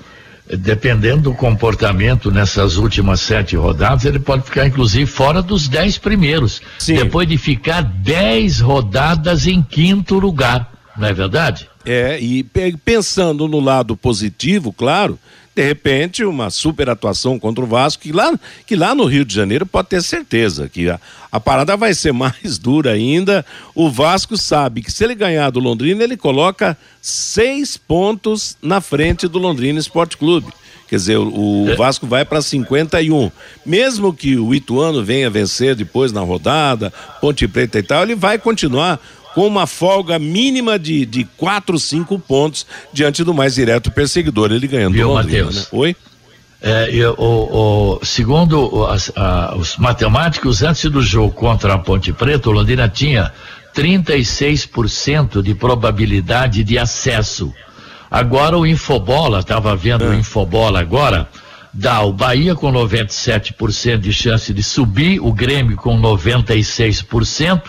dependendo 0.56 1.24
do 1.24 1.34
comportamento 1.34 2.32
nessas 2.32 2.78
últimas 2.78 3.20
sete 3.20 3.56
rodadas, 3.56 4.06
ele 4.06 4.20
pode 4.20 4.44
ficar 4.44 4.66
inclusive 4.66 5.06
fora 5.06 5.42
dos 5.42 5.68
dez 5.68 5.98
primeiros. 5.98 6.62
Sim. 6.80 6.96
Depois 6.96 7.28
de 7.28 7.38
ficar 7.38 7.82
dez 7.82 8.60
rodadas 8.60 9.46
em 9.46 9.62
quinto 9.62 10.18
lugar, 10.18 10.72
não 10.98 11.08
é 11.08 11.14
verdade? 11.14 11.70
É, 11.86 12.20
e 12.20 12.44
pensando 12.84 13.48
no 13.48 13.60
lado 13.60 13.96
positivo, 13.96 14.74
claro, 14.74 15.18
de 15.58 15.64
repente 15.64 16.24
uma 16.24 16.52
super 16.52 16.88
atuação 16.90 17.40
contra 17.40 17.64
o 17.64 17.68
Vasco, 17.68 18.04
que 18.04 18.12
lá, 18.12 18.32
que 18.66 18.76
lá 18.76 18.94
no 18.94 19.06
Rio 19.06 19.26
de 19.26 19.34
Janeiro 19.34 19.66
pode 19.66 19.90
ter 19.90 20.04
certeza 20.04 20.70
que 20.70 20.88
a, 20.88 21.00
a 21.32 21.40
parada 21.40 21.76
vai 21.76 21.94
ser 21.96 22.12
mais 22.14 22.60
dura 22.60 22.92
ainda. 22.92 23.44
O 23.74 23.90
Vasco 23.90 24.38
sabe 24.38 24.84
que 24.84 24.92
se 24.92 25.04
ele 25.04 25.16
ganhar 25.16 25.50
do 25.50 25.60
Londrina, 25.60 26.04
ele 26.04 26.16
coloca 26.16 26.78
seis 27.02 27.76
pontos 27.76 28.56
na 28.62 28.82
frente 28.82 29.28
do 29.28 29.40
Londrina 29.40 29.80
Esporte 29.80 30.16
Clube. 30.16 30.48
Quer 30.88 30.96
dizer, 30.96 31.18
o, 31.18 31.72
o 31.72 31.76
Vasco 31.76 32.08
vai 32.08 32.24
para 32.24 32.42
51. 32.42 33.30
Mesmo 33.66 34.14
que 34.14 34.38
o 34.38 34.56
Ituano 34.56 35.04
venha 35.04 35.30
vencer 35.30 35.76
depois 35.76 36.14
na 36.14 36.22
rodada, 36.22 36.94
Ponte 37.20 37.46
Preta 37.48 37.80
e 37.80 37.84
tal, 37.84 38.04
ele 38.04 38.16
vai 38.16 38.40
continuar 38.40 39.00
com 39.38 39.46
uma 39.46 39.68
folga 39.68 40.18
mínima 40.18 40.80
de, 40.80 41.06
de 41.06 41.24
quatro, 41.38 41.78
cinco 41.78 42.18
pontos 42.18 42.66
diante 42.92 43.24
do 43.24 43.36
mais 43.36 43.54
direto 43.54 43.92
perseguidor, 43.92 44.52
ele 44.52 44.66
ganhando 44.66 44.94
Viu, 44.94 45.10
Londrina, 45.10 45.52
né? 45.52 45.64
Oi? 45.74 45.96
É, 46.60 46.90
eu, 46.92 47.14
o, 47.20 47.98
o, 48.00 48.04
segundo 48.04 48.84
as, 48.88 49.12
a, 49.16 49.56
os 49.56 49.78
matemáticos, 49.78 50.64
antes 50.64 50.90
do 50.90 51.04
jogo 51.04 51.32
contra 51.34 51.76
a 51.76 51.78
Ponte 51.78 52.12
Preta, 52.12 52.50
o 52.50 52.52
Londrina 52.52 52.90
tinha 52.90 53.32
36% 53.76 55.44
de 55.44 55.54
probabilidade 55.54 56.64
de 56.64 56.80
acesso. 56.80 57.54
Agora 58.10 58.58
o 58.58 58.66
Infobola, 58.66 59.42
estava 59.42 59.76
vendo 59.76 60.04
é. 60.04 60.08
o 60.08 60.14
Infobola 60.16 60.80
agora, 60.80 61.30
dá 61.78 62.02
o 62.02 62.12
Bahia 62.12 62.56
com 62.56 62.72
97% 62.72 64.00
de 64.00 64.12
chance 64.12 64.52
de 64.52 64.64
subir, 64.64 65.20
o 65.20 65.32
Grêmio 65.32 65.78
com 65.78 65.96
96%, 66.02 67.62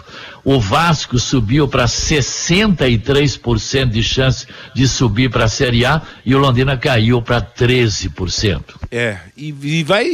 o 0.43 0.59
Vasco 0.59 1.19
subiu 1.19 1.69
para 1.69 1.85
63% 1.85 3.91
de 3.91 4.03
chance 4.03 4.47
de 4.75 4.89
subir 4.89 5.31
para 5.31 5.45
a 5.45 5.49
Série 5.49 5.85
A 5.85 6.01
e 6.25 6.35
o 6.35 6.39
Londrina 6.39 6.75
caiu 6.79 7.21
para 7.21 7.43
13%. 7.43 8.63
É, 8.91 9.19
e, 9.37 9.55
e, 9.63 9.83
vai, 9.83 10.09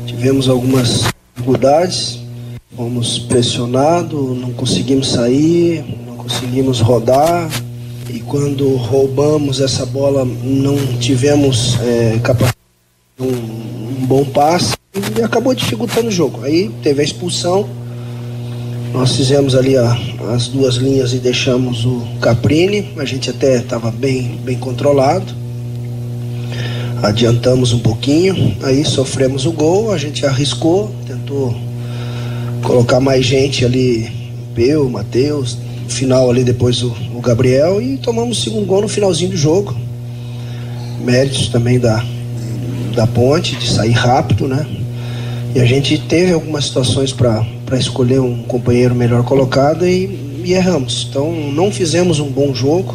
Tivemos 0.06 0.50
algumas 0.50 1.08
dificuldades, 1.40 2.20
fomos 2.76 3.20
pressionados, 3.20 4.38
não 4.38 4.52
conseguimos 4.52 5.12
sair, 5.12 5.84
não 6.06 6.18
conseguimos 6.18 6.82
rodar 6.82 7.50
e 8.10 8.20
quando 8.20 8.76
roubamos 8.76 9.62
essa 9.62 9.86
bola 9.86 10.26
não 10.26 10.76
tivemos 11.00 11.78
é, 11.82 12.20
capacidade 12.22 12.58
de 13.18 13.26
um, 13.26 14.02
um 14.02 14.06
bom 14.06 14.26
passe 14.26 14.76
e 15.18 15.22
acabou 15.22 15.54
dificultando 15.54 16.10
o 16.10 16.12
jogo. 16.12 16.44
Aí 16.44 16.70
teve 16.84 17.02
a 17.02 17.06
expulsão, 17.06 17.70
nós 18.92 19.16
fizemos 19.16 19.56
ali 19.56 19.78
a, 19.78 19.98
as 20.34 20.48
duas 20.48 20.76
linhas 20.76 21.14
e 21.14 21.20
deixamos 21.20 21.86
o 21.86 22.02
Caprini, 22.20 22.94
a 22.98 23.06
gente 23.06 23.30
até 23.30 23.58
estava 23.58 23.92
bem, 23.92 24.40
bem 24.44 24.58
controlado 24.58 25.39
adiantamos 27.02 27.74
um 27.74 27.80
pouquinho, 27.80 28.56
aí 28.64 28.84
sofremos 28.86 29.46
o 29.46 29.52
gol, 29.52 29.92
a 29.92 29.98
gente 29.98 30.26
arriscou, 30.26 30.92
tentou 31.06 31.56
colocar 32.64 33.00
mais 33.00 33.26
gente 33.26 33.66
ali, 33.66 34.12
eu, 34.58 34.90
Matheus, 34.90 35.58
final 35.88 36.30
ali 36.30 36.44
depois 36.44 36.84
o, 36.84 36.94
o, 37.16 37.22
Gabriel 37.22 37.82
e 37.82 37.98
tomamos 37.98 38.38
o 38.38 38.42
segundo 38.42 38.66
gol 38.66 38.82
no 38.82 38.90
finalzinho 38.90 39.32
do 39.32 39.38
jogo. 39.38 39.74
Méritos 41.02 41.48
também 41.48 41.80
da, 41.80 42.04
da 42.94 43.08
ponte, 43.08 43.56
de 43.56 43.70
sair 43.70 43.94
rápido, 43.94 44.48
né? 44.48 44.68
E 45.56 45.62
a 45.62 45.66
gente 45.66 45.98
teve 45.98 46.34
algumas 46.34 46.66
situações 46.66 47.14
para 47.14 47.46
escolher 47.80 48.20
um 48.20 48.44
companheiro 48.44 48.94
melhor 48.94 49.24
colocado 49.24 49.88
e, 49.88 50.42
e 50.44 50.54
erramos. 50.54 51.08
Então 51.10 51.32
não 51.54 51.72
fizemos 51.72 52.20
um 52.20 52.30
bom 52.30 52.54
jogo 52.54 52.94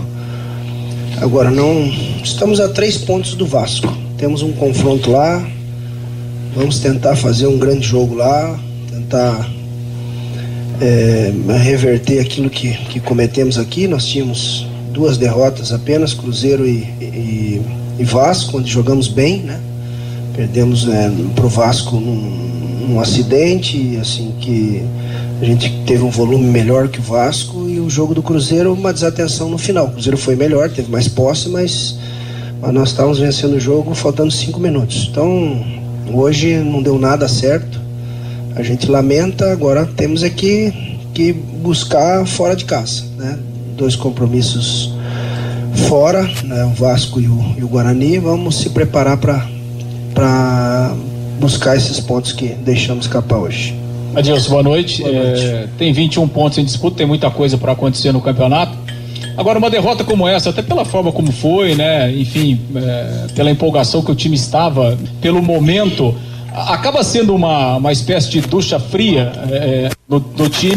Agora, 1.21 1.51
não 1.51 1.87
estamos 2.23 2.61
a 2.61 2.69
três 2.69 2.99
pontos 2.99 3.35
do 3.35 3.47
Vasco. 3.47 3.93
Temos 4.19 4.43
um 4.43 4.53
confronto 4.53 5.11
lá. 5.11 5.47
Vamos 6.55 6.79
tentar 6.79 7.17
fazer 7.17 7.47
um 7.47 7.59
grande 7.59 7.87
jogo 7.87 8.15
lá, 8.15 8.59
tentar 8.91 9.51
é, 10.81 11.33
reverter 11.63 12.21
aquilo 12.21 12.51
que, 12.51 12.73
que 12.89 13.01
cometemos 13.01 13.59
aqui. 13.59 13.89
Nós 13.89 14.07
tínhamos 14.07 14.67
duas 14.93 15.19
derrotas 15.19 15.73
apenas, 15.73 16.15
Cruzeiro 16.15 16.67
e, 16.67 16.79
e, 17.01 17.63
e 17.99 18.05
Vasco, 18.05 18.59
onde 18.59 18.71
jogamos 18.71 19.09
bem, 19.09 19.39
né? 19.39 19.61
Perdemos 20.37 20.89
é, 20.89 21.11
pro 21.35 21.49
Vasco 21.49 21.97
num, 21.97 22.87
num 22.89 23.01
acidente, 23.01 23.97
assim 24.01 24.33
que 24.41 24.83
a 25.41 25.45
gente 25.45 25.71
teve 25.85 26.03
um 26.03 26.11
volume 26.11 26.47
melhor 26.47 26.89
que 26.89 27.01
o 27.01 27.03
Vasco 27.03 27.69
e 27.69 27.81
o 27.81 27.91
jogo 27.91 28.15
do 28.15 28.23
Cruzeiro, 28.23 28.73
uma 28.73 28.93
desatenção 28.93 29.49
no 29.49 29.59
final. 29.59 29.87
O 29.87 29.91
Cruzeiro 29.93 30.17
foi 30.17 30.37
melhor, 30.37 30.71
teve 30.71 30.91
mais 30.91 31.09
posse, 31.09 31.49
mas, 31.49 31.99
mas 32.61 32.73
nós 32.73 32.91
estávamos 32.91 33.19
vencendo 33.19 33.55
o 33.55 33.61
jogo 33.61 33.95
faltando 33.95 34.31
cinco 34.31 34.61
minutos. 34.61 35.09
Então, 35.11 35.65
hoje 36.13 36.57
não 36.59 36.83
deu 36.83 36.99
nada 36.99 37.29
certo. 37.29 37.81
A 38.55 38.63
gente 38.63 38.89
lamenta, 38.89 39.51
agora 39.51 39.85
temos 39.85 40.23
é 40.23 40.31
que, 40.31 40.73
que 41.13 41.33
buscar 41.33 42.25
fora 42.27 42.55
de 42.55 42.65
casa. 42.65 43.03
Né? 43.19 43.39
Dois 43.77 43.97
compromissos 43.97 44.95
fora, 45.89 46.23
né? 46.45 46.65
o 46.65 46.71
Vasco 46.71 47.21
e 47.21 47.27
o, 47.27 47.55
e 47.59 47.65
o 47.65 47.69
Guarani. 47.69 48.19
Vamos 48.19 48.61
se 48.61 48.71
preparar 48.71 49.19
para 49.19 50.95
buscar 51.41 51.77
esses 51.77 51.99
pontos 51.99 52.33
que 52.33 52.49
deixamos 52.49 53.07
escapar 53.07 53.39
hoje. 53.39 53.84
Adilson, 54.17 54.51
boa 54.51 54.63
noite. 54.63 55.03
Boa 55.03 55.13
noite. 55.13 55.45
É, 55.45 55.69
tem 55.79 55.93
21 55.93 56.29
pontos 56.29 56.59
em 56.59 56.65
disputa, 56.65 56.97
tem 56.97 57.07
muita 57.07 57.31
coisa 57.31 57.59
para 57.59 57.73
acontecer 57.73 58.13
no 58.13 58.21
campeonato. 58.21 58.77
Agora, 59.37 59.59
uma 59.59 59.69
derrota 59.69 60.05
como 60.05 60.29
essa, 60.29 60.51
até 60.51 60.63
pela 60.63 60.85
forma 60.85 61.11
como 61.11 61.33
foi, 61.33 61.75
né? 61.75 62.13
Enfim, 62.13 62.61
é, 62.77 63.27
pela 63.35 63.51
empolgação 63.51 64.03
que 64.03 64.11
o 64.11 64.15
time 64.15 64.37
estava, 64.37 64.97
pelo 65.21 65.43
momento, 65.43 66.15
acaba 66.53 67.03
sendo 67.03 67.35
uma, 67.35 67.77
uma 67.77 67.93
espécie 67.93 68.31
de 68.31 68.41
ducha 68.43 68.79
fria 68.79 69.33
é, 69.51 69.91
do, 70.09 70.21
do 70.21 70.49
time. 70.49 70.77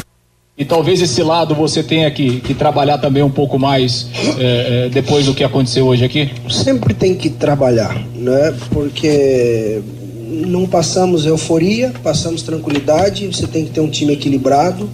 E 0.57 0.65
talvez 0.65 0.99
esse 1.03 1.21
lado 1.21 1.53
você 1.53 1.83
tenha 1.83 2.09
que, 2.09 2.39
que 2.39 2.55
trabalhar 2.55 2.97
também 2.97 3.21
um 3.21 3.29
pouco 3.29 3.59
mais 3.59 4.09
é, 4.39 4.85
é 4.85 4.89
depois 4.89 5.27
do 5.27 5.35
que 5.35 5.43
aconteceu 5.43 5.85
hoje 5.85 6.03
aqui? 6.03 6.31
Sempre 6.49 6.95
tem 6.95 7.13
que 7.13 7.29
trabalhar, 7.29 7.95
né? 8.15 8.55
Porque 8.71 9.83
não 10.27 10.67
passamos 10.67 11.25
euforia, 11.25 11.93
passamos 12.03 12.41
tranquilidade. 12.41 13.27
Você 13.27 13.47
tem 13.47 13.65
que 13.65 13.71
ter 13.71 13.79
um 13.79 13.89
time 13.89 14.13
equilibrado, 14.13 14.89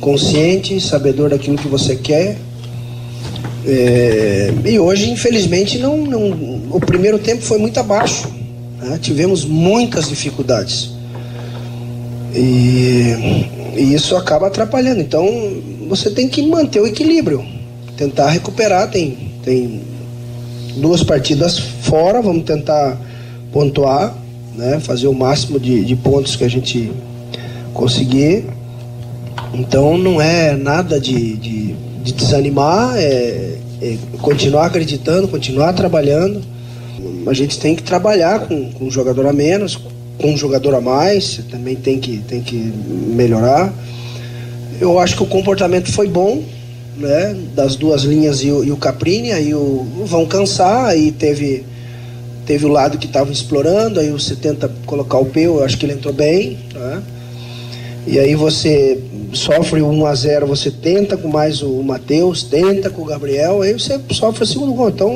consciente, 0.00 0.80
sabedor 0.80 1.30
daquilo 1.30 1.58
que 1.58 1.68
você 1.68 1.94
quer. 1.94 2.38
É, 3.66 4.52
e 4.64 4.78
hoje, 4.78 5.10
infelizmente, 5.10 5.78
não, 5.78 5.98
não, 5.98 6.30
o 6.70 6.80
primeiro 6.80 7.18
tempo 7.18 7.42
foi 7.42 7.58
muito 7.58 7.78
abaixo. 7.78 8.28
Né? 8.78 8.98
Tivemos 9.00 9.44
muitas 9.44 10.08
dificuldades. 10.08 10.90
E, 12.34 13.14
e 13.76 13.94
isso 13.94 14.16
acaba 14.16 14.46
atrapalhando. 14.46 15.00
Então, 15.00 15.28
você 15.88 16.10
tem 16.10 16.28
que 16.28 16.42
manter 16.42 16.80
o 16.80 16.86
equilíbrio, 16.86 17.44
tentar 17.96 18.30
recuperar. 18.30 18.90
Tem, 18.90 19.32
tem 19.44 19.82
duas 20.76 21.04
partidas 21.04 21.58
fora, 21.58 22.22
vamos 22.22 22.44
tentar 22.44 22.98
pontuar 23.52 24.22
né? 24.54 24.80
Fazer 24.80 25.08
o 25.08 25.14
máximo 25.14 25.58
de, 25.58 25.84
de 25.84 25.96
pontos 25.96 26.36
que 26.36 26.44
a 26.44 26.48
gente 26.48 26.92
conseguir. 27.72 28.44
Então 29.54 29.98
não 29.98 30.20
é 30.20 30.56
nada 30.56 31.00
de, 31.00 31.36
de, 31.36 31.74
de 32.02 32.12
desanimar, 32.12 32.94
é, 32.96 33.56
é, 33.80 33.96
continuar 34.20 34.66
acreditando, 34.66 35.28
continuar 35.28 35.72
trabalhando. 35.72 36.42
A 37.26 37.32
gente 37.32 37.58
tem 37.58 37.74
que 37.74 37.82
trabalhar 37.82 38.40
com, 38.40 38.70
com 38.72 38.86
um 38.86 38.90
jogador 38.90 39.26
a 39.26 39.32
menos, 39.32 39.76
com 40.18 40.32
um 40.32 40.36
jogador 40.36 40.74
a 40.74 40.80
mais, 40.80 41.40
também 41.50 41.76
tem 41.76 41.98
que, 41.98 42.18
tem 42.18 42.40
que 42.40 42.56
melhorar. 42.56 43.72
eu 44.80 44.98
acho 44.98 45.16
que 45.16 45.22
o 45.22 45.26
comportamento 45.26 45.90
foi 45.92 46.08
bom, 46.08 46.42
né? 46.96 47.36
Das 47.54 47.76
duas 47.76 48.02
linhas 48.02 48.42
e 48.42 48.50
o, 48.50 48.64
e 48.64 48.70
o 48.70 48.76
Caprini, 48.76 49.32
aí 49.32 49.54
o, 49.54 49.86
vão 50.04 50.26
cansar, 50.26 50.86
aí 50.86 51.10
teve 51.10 51.64
teve 52.46 52.66
o 52.66 52.68
lado 52.68 52.98
que 52.98 53.06
estava 53.06 53.30
explorando, 53.30 54.00
aí 54.00 54.10
você 54.10 54.34
tenta 54.34 54.70
colocar 54.86 55.18
o 55.18 55.26
Peu, 55.26 55.58
eu 55.58 55.64
acho 55.64 55.78
que 55.78 55.86
ele 55.86 55.94
entrou 55.94 56.12
bem, 56.12 56.58
né? 56.74 57.02
E 58.06 58.18
aí 58.18 58.34
você 58.34 58.98
sofre 59.32 59.80
o 59.80 59.88
1 59.88 60.06
a 60.06 60.14
0 60.14 60.46
você 60.46 60.70
tenta 60.70 61.16
com 61.16 61.28
mais 61.28 61.62
o 61.62 61.82
Matheus, 61.82 62.42
tenta 62.42 62.90
com 62.90 63.02
o 63.02 63.04
Gabriel, 63.04 63.62
aí 63.62 63.72
você 63.72 63.98
sofre 64.10 64.42
o 64.42 64.46
segundo 64.46 64.72
gol. 64.74 64.88
Então, 64.88 65.12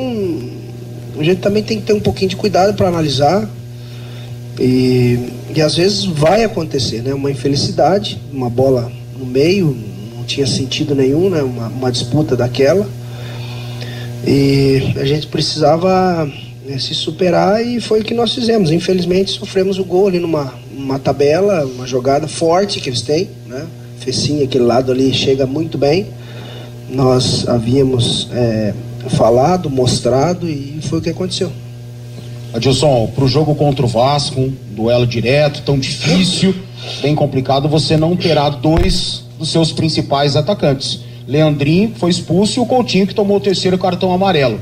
a 1.19 1.23
gente 1.23 1.41
também 1.41 1.63
tem 1.63 1.81
que 1.81 1.87
ter 1.87 1.93
um 1.93 2.01
pouquinho 2.01 2.31
de 2.31 2.37
cuidado 2.37 2.75
para 2.75 2.89
analisar. 2.89 3.49
E, 4.59 5.19
e 5.55 5.61
às 5.61 5.77
vezes 5.77 6.05
vai 6.05 6.45
acontecer, 6.45 7.03
né? 7.03 7.13
Uma 7.13 7.31
infelicidade, 7.31 8.21
uma 8.33 8.49
bola 8.49 8.91
no 9.19 9.27
meio, 9.27 9.77
não 10.17 10.25
tinha 10.25 10.47
sentido 10.47 10.95
nenhum, 10.95 11.29
né? 11.29 11.43
Uma, 11.43 11.69
uma 11.69 11.93
disputa 11.93 12.37
daquela. 12.37 12.89
E 14.27 14.95
a 14.97 15.05
gente 15.05 15.27
precisava 15.27 16.31
né, 16.67 16.79
se 16.79 16.95
superar 16.95 17.65
e 17.65 17.81
foi 17.81 18.01
o 18.01 18.05
que 18.05 18.13
nós 18.13 18.35
fizemos. 18.35 18.73
Infelizmente 18.73 19.31
sofremos 19.31 19.79
o 19.79 19.85
gol 19.85 20.09
ali 20.09 20.19
numa 20.19 20.53
uma 20.77 20.99
tabela, 20.99 21.65
uma 21.65 21.87
jogada 21.87 22.29
forte 22.29 22.81
que 22.81 22.89
eles 22.89 23.01
têm, 23.01 23.31
né? 23.47 23.67
Fecinho, 23.99 24.45
aquele 24.45 24.65
lado 24.65 24.93
ali 24.93 25.13
chega 25.15 25.47
muito 25.47 25.79
bem. 25.79 26.07
Nós 26.91 27.49
havíamos 27.49 28.29
é, 28.33 28.75
falado, 29.11 29.71
mostrado 29.71 30.49
e 30.49 30.79
foi 30.83 30.99
o 30.99 31.03
que 31.03 31.11
aconteceu. 31.11 31.51
Adilson, 32.53 33.11
para 33.15 33.25
o 33.25 33.29
jogo 33.29 33.55
contra 33.55 33.85
o 33.85 33.89
Vasco, 33.89 34.41
um 34.41 34.55
duelo 34.71 35.07
direto, 35.07 35.63
tão 35.63 35.79
difícil, 35.79 36.55
bem 37.03 37.15
complicado, 37.15 37.69
você 37.69 37.97
não 37.97 38.17
terá 38.17 38.49
dois 38.49 39.25
dos 39.39 39.51
seus 39.51 39.73
principais 39.73 40.37
atacantes. 40.37 41.01
Leandrinho 41.27 41.93
foi 41.97 42.11
expulso 42.11 42.61
e 42.61 42.63
o 42.63 42.67
Coutinho 42.67 43.07
que 43.07 43.15
tomou 43.15 43.39
o 43.39 43.41
terceiro 43.41 43.77
cartão 43.79 44.13
amarelo 44.13 44.61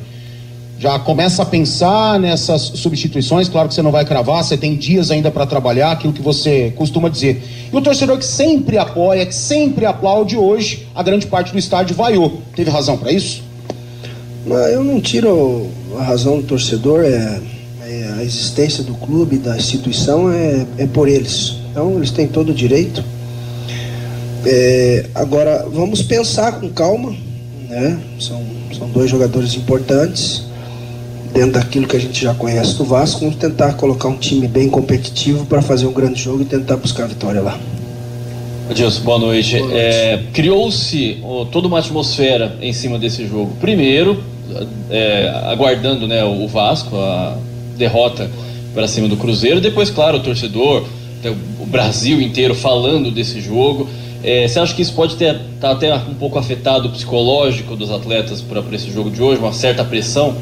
já 0.79 0.99
começa 0.99 1.43
a 1.43 1.47
pensar 1.47 2.19
nessas 2.19 2.61
substituições. 2.63 3.49
Claro 3.49 3.69
que 3.69 3.75
você 3.75 3.83
não 3.83 3.93
vai 3.93 4.05
cravar, 4.05 4.43
você 4.43 4.57
tem 4.57 4.77
dias 4.77 5.11
ainda 5.11 5.31
para 5.31 5.47
trabalhar, 5.47 5.93
aquilo 5.93 6.13
que 6.13 6.23
você 6.23 6.73
costuma 6.77 7.09
dizer. 7.09 7.43
E 7.73 7.77
o 7.77 7.81
torcedor 7.81 8.19
que 8.19 8.25
sempre 8.25 8.77
apoia, 8.77 9.25
que 9.25 9.35
sempre 9.35 9.87
aplaude 9.87 10.37
hoje, 10.37 10.87
a 10.95 11.03
grande 11.03 11.27
parte 11.27 11.53
do 11.53 11.59
estádio 11.59 11.95
vaiou. 11.95 12.43
Teve 12.55 12.71
razão 12.71 12.97
para 12.97 13.13
isso? 13.13 13.43
Eu 14.47 14.85
não 14.85 15.01
tiro 15.01 15.71
a 15.99 16.03
razão 16.03 16.39
do 16.39 16.47
torcedor, 16.47 17.05
é, 17.05 17.41
é, 17.83 18.15
a 18.19 18.23
existência 18.23 18.85
do 18.85 18.95
clube, 18.95 19.39
da 19.39 19.57
instituição 19.57 20.31
é, 20.31 20.67
é 20.79 20.87
por 20.87 21.09
eles. 21.09 21.57
Então 21.71 21.97
eles 21.97 22.11
têm 22.11 22.27
todo 22.27 22.51
o 22.51 22.55
direito. 22.55 23.03
É, 24.45 25.07
agora 25.15 25.67
vamos 25.73 26.03
pensar 26.03 26.61
com 26.61 26.69
calma, 26.69 27.17
né? 27.71 27.99
São, 28.21 28.43
são 28.77 28.89
dois 28.91 29.09
jogadores 29.11 29.55
importantes 29.55 30.45
dentro 31.35 31.55
daquilo 31.55 31.89
que 31.89 31.97
a 31.97 32.01
gente 32.01 32.23
já 32.23 32.33
conhece 32.33 32.79
do 32.79 32.85
Vasco, 32.85 33.21
vamos 33.21 33.35
tentar 33.35 33.75
colocar 33.75 34.09
um 34.09 34.17
time 34.17 34.47
bem 34.47 34.71
competitivo 34.71 35.45
para 35.45 35.61
fazer 35.61 35.85
um 35.85 35.93
grande 35.93 36.23
jogo 36.23 36.43
e 36.43 36.45
tentar 36.45 36.77
buscar 36.77 37.05
a 37.05 37.07
vitória 37.09 37.43
lá. 37.43 37.59
Adilson, 38.71 39.03
boa 39.03 39.19
noite. 39.19 39.59
noite. 39.59 39.77
É, 39.77 40.23
Criou-se 40.33 41.19
toda 41.51 41.67
uma 41.67 41.81
atmosfera 41.81 42.57
em 42.63 42.73
cima 42.73 43.01
desse 43.01 43.27
jogo. 43.27 43.53
Primeiro, 43.61 44.23
é, 44.89 45.29
aguardando 45.47 46.07
né, 46.07 46.25
o 46.25 46.47
Vasco, 46.47 46.97
a 46.97 47.37
derrota 47.77 48.31
para 48.73 48.87
cima 48.87 49.09
do 49.09 49.17
Cruzeiro. 49.17 49.61
Depois, 49.61 49.91
claro, 49.91 50.19
o 50.19 50.21
torcedor, 50.21 50.85
o 51.61 51.67
Brasil 51.67 52.23
inteiro 52.23 52.55
falando 52.55 53.11
desse 53.11 53.41
jogo. 53.41 53.89
É, 54.23 54.47
você 54.47 54.59
acha 54.61 54.73
que 54.73 54.81
isso 54.81 54.95
pode 54.95 55.17
ter 55.17 55.39
tá 55.61 55.73
até 55.73 55.95
um 55.95 56.15
pouco 56.15 56.39
afetado 56.39 56.89
o 56.89 56.93
psicológico 56.93 57.75
dos 57.75 57.91
atletas 57.91 58.41
para 58.41 58.63
esse 58.73 58.91
jogo 58.91 59.11
de 59.11 59.21
hoje, 59.21 59.41
uma 59.41 59.53
certa 59.53 59.85
pressão? 59.85 60.35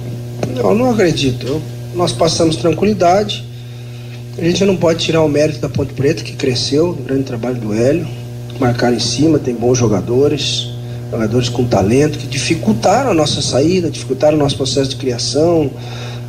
Não, 0.48 0.74
não 0.74 0.90
acredito. 0.90 1.46
Eu, 1.46 1.62
nós 1.94 2.12
passamos 2.12 2.56
tranquilidade. 2.56 3.44
A 4.38 4.42
gente 4.42 4.64
não 4.64 4.76
pode 4.76 5.04
tirar 5.04 5.22
o 5.22 5.28
mérito 5.28 5.58
da 5.58 5.68
Ponte 5.68 5.92
Preta, 5.92 6.22
que 6.22 6.32
cresceu, 6.32 6.90
o 6.90 6.94
grande 6.94 7.24
trabalho 7.24 7.56
do 7.56 7.74
Hélio. 7.74 8.06
Marcar 8.58 8.92
em 8.92 8.98
cima, 8.98 9.38
tem 9.38 9.54
bons 9.54 9.76
jogadores, 9.76 10.68
jogadores 11.10 11.48
com 11.48 11.64
talento, 11.64 12.18
que 12.18 12.26
dificultaram 12.26 13.10
a 13.10 13.14
nossa 13.14 13.42
saída, 13.42 13.90
dificultaram 13.90 14.36
o 14.36 14.40
nosso 14.40 14.56
processo 14.56 14.90
de 14.90 14.96
criação. 14.96 15.70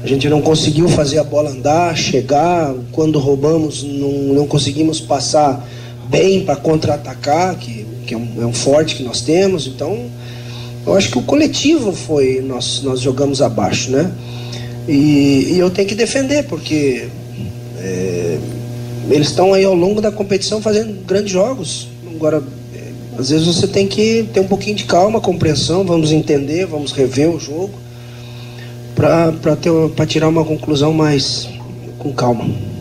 A 0.03 0.07
gente 0.07 0.27
não 0.27 0.41
conseguiu 0.41 0.89
fazer 0.89 1.19
a 1.19 1.23
bola 1.23 1.51
andar, 1.51 1.95
chegar. 1.95 2.73
Quando 2.91 3.19
roubamos, 3.19 3.83
não, 3.83 4.11
não 4.33 4.47
conseguimos 4.47 4.99
passar 4.99 5.65
bem 6.09 6.43
para 6.43 6.57
contra-atacar, 6.57 7.55
que, 7.55 7.85
que 8.05 8.13
é, 8.13 8.17
um, 8.17 8.41
é 8.41 8.45
um 8.45 8.53
forte 8.53 8.95
que 8.95 9.03
nós 9.03 9.21
temos. 9.21 9.65
Então, 9.65 10.07
eu 10.85 10.95
acho 10.95 11.09
que 11.09 11.17
o 11.17 11.21
coletivo 11.21 11.93
foi, 11.93 12.41
nós, 12.41 12.81
nós 12.83 12.99
jogamos 12.99 13.41
abaixo, 13.41 13.91
né? 13.91 14.11
E, 14.87 15.53
e 15.53 15.59
eu 15.59 15.69
tenho 15.69 15.87
que 15.87 15.95
defender, 15.95 16.43
porque 16.43 17.07
é, 17.77 18.37
eles 19.09 19.29
estão 19.29 19.53
aí 19.53 19.63
ao 19.63 19.73
longo 19.73 20.01
da 20.01 20.11
competição 20.11 20.61
fazendo 20.61 21.05
grandes 21.05 21.31
jogos. 21.31 21.87
Agora, 22.13 22.43
é, 22.75 23.19
às 23.19 23.29
vezes 23.29 23.47
você 23.47 23.65
tem 23.65 23.87
que 23.87 24.27
ter 24.33 24.41
um 24.41 24.47
pouquinho 24.47 24.75
de 24.75 24.83
calma, 24.83 25.21
compreensão, 25.21 25.85
vamos 25.85 26.11
entender, 26.11 26.65
vamos 26.65 26.91
rever 26.91 27.29
o 27.29 27.39
jogo, 27.39 27.73
para 28.93 30.05
tirar 30.05 30.27
uma 30.27 30.43
conclusão 30.43 30.91
mais 30.91 31.47
com 31.97 32.11
calma. 32.11 32.72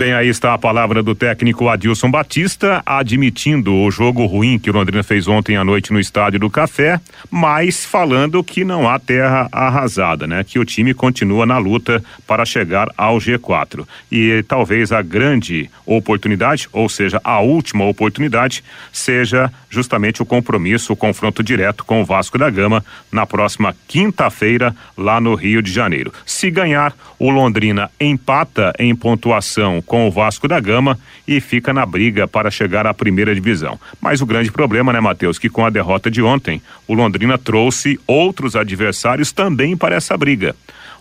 Bem, 0.00 0.14
aí 0.14 0.28
está 0.28 0.54
a 0.54 0.58
palavra 0.58 1.02
do 1.02 1.14
técnico 1.14 1.68
Adilson 1.68 2.10
Batista, 2.10 2.82
admitindo 2.86 3.74
o 3.74 3.90
jogo 3.90 4.24
ruim 4.24 4.58
que 4.58 4.70
o 4.70 4.72
Londrina 4.72 5.02
fez 5.02 5.28
ontem 5.28 5.58
à 5.58 5.62
noite 5.62 5.92
no 5.92 6.00
Estádio 6.00 6.40
do 6.40 6.48
Café, 6.48 6.98
mas 7.30 7.84
falando 7.84 8.42
que 8.42 8.64
não 8.64 8.88
há 8.88 8.98
terra 8.98 9.46
arrasada, 9.52 10.26
né? 10.26 10.42
Que 10.42 10.58
o 10.58 10.64
time 10.64 10.94
continua 10.94 11.44
na 11.44 11.58
luta 11.58 12.02
para 12.26 12.46
chegar 12.46 12.88
ao 12.96 13.18
G4. 13.18 13.86
E 14.10 14.42
talvez 14.48 14.90
a 14.90 15.02
grande 15.02 15.68
oportunidade, 15.84 16.66
ou 16.72 16.88
seja, 16.88 17.20
a 17.22 17.40
última 17.40 17.84
oportunidade, 17.84 18.64
seja 18.90 19.52
justamente 19.68 20.22
o 20.22 20.26
compromisso, 20.26 20.94
o 20.94 20.96
confronto 20.96 21.42
direto 21.42 21.84
com 21.84 22.00
o 22.00 22.06
Vasco 22.06 22.38
da 22.38 22.48
Gama 22.48 22.82
na 23.12 23.26
próxima 23.26 23.76
quinta-feira, 23.86 24.74
lá 24.96 25.20
no 25.20 25.34
Rio 25.34 25.60
de 25.60 25.70
Janeiro. 25.70 26.10
Se 26.24 26.50
ganhar, 26.50 26.94
o 27.18 27.28
Londrina 27.28 27.90
empata 28.00 28.72
em 28.78 28.96
pontuação 28.96 29.82
com 29.90 30.06
o 30.06 30.10
Vasco 30.12 30.46
da 30.46 30.60
Gama 30.60 30.96
e 31.26 31.40
fica 31.40 31.72
na 31.72 31.84
briga 31.84 32.28
para 32.28 32.48
chegar 32.48 32.86
à 32.86 32.94
primeira 32.94 33.34
divisão. 33.34 33.76
Mas 34.00 34.20
o 34.20 34.26
grande 34.26 34.52
problema, 34.52 34.92
né, 34.92 35.00
Matheus, 35.00 35.36
que 35.36 35.48
com 35.48 35.66
a 35.66 35.68
derrota 35.68 36.08
de 36.08 36.22
ontem, 36.22 36.62
o 36.86 36.94
Londrina 36.94 37.36
trouxe 37.36 37.98
outros 38.06 38.54
adversários 38.54 39.32
também 39.32 39.76
para 39.76 39.96
essa 39.96 40.16
briga. 40.16 40.54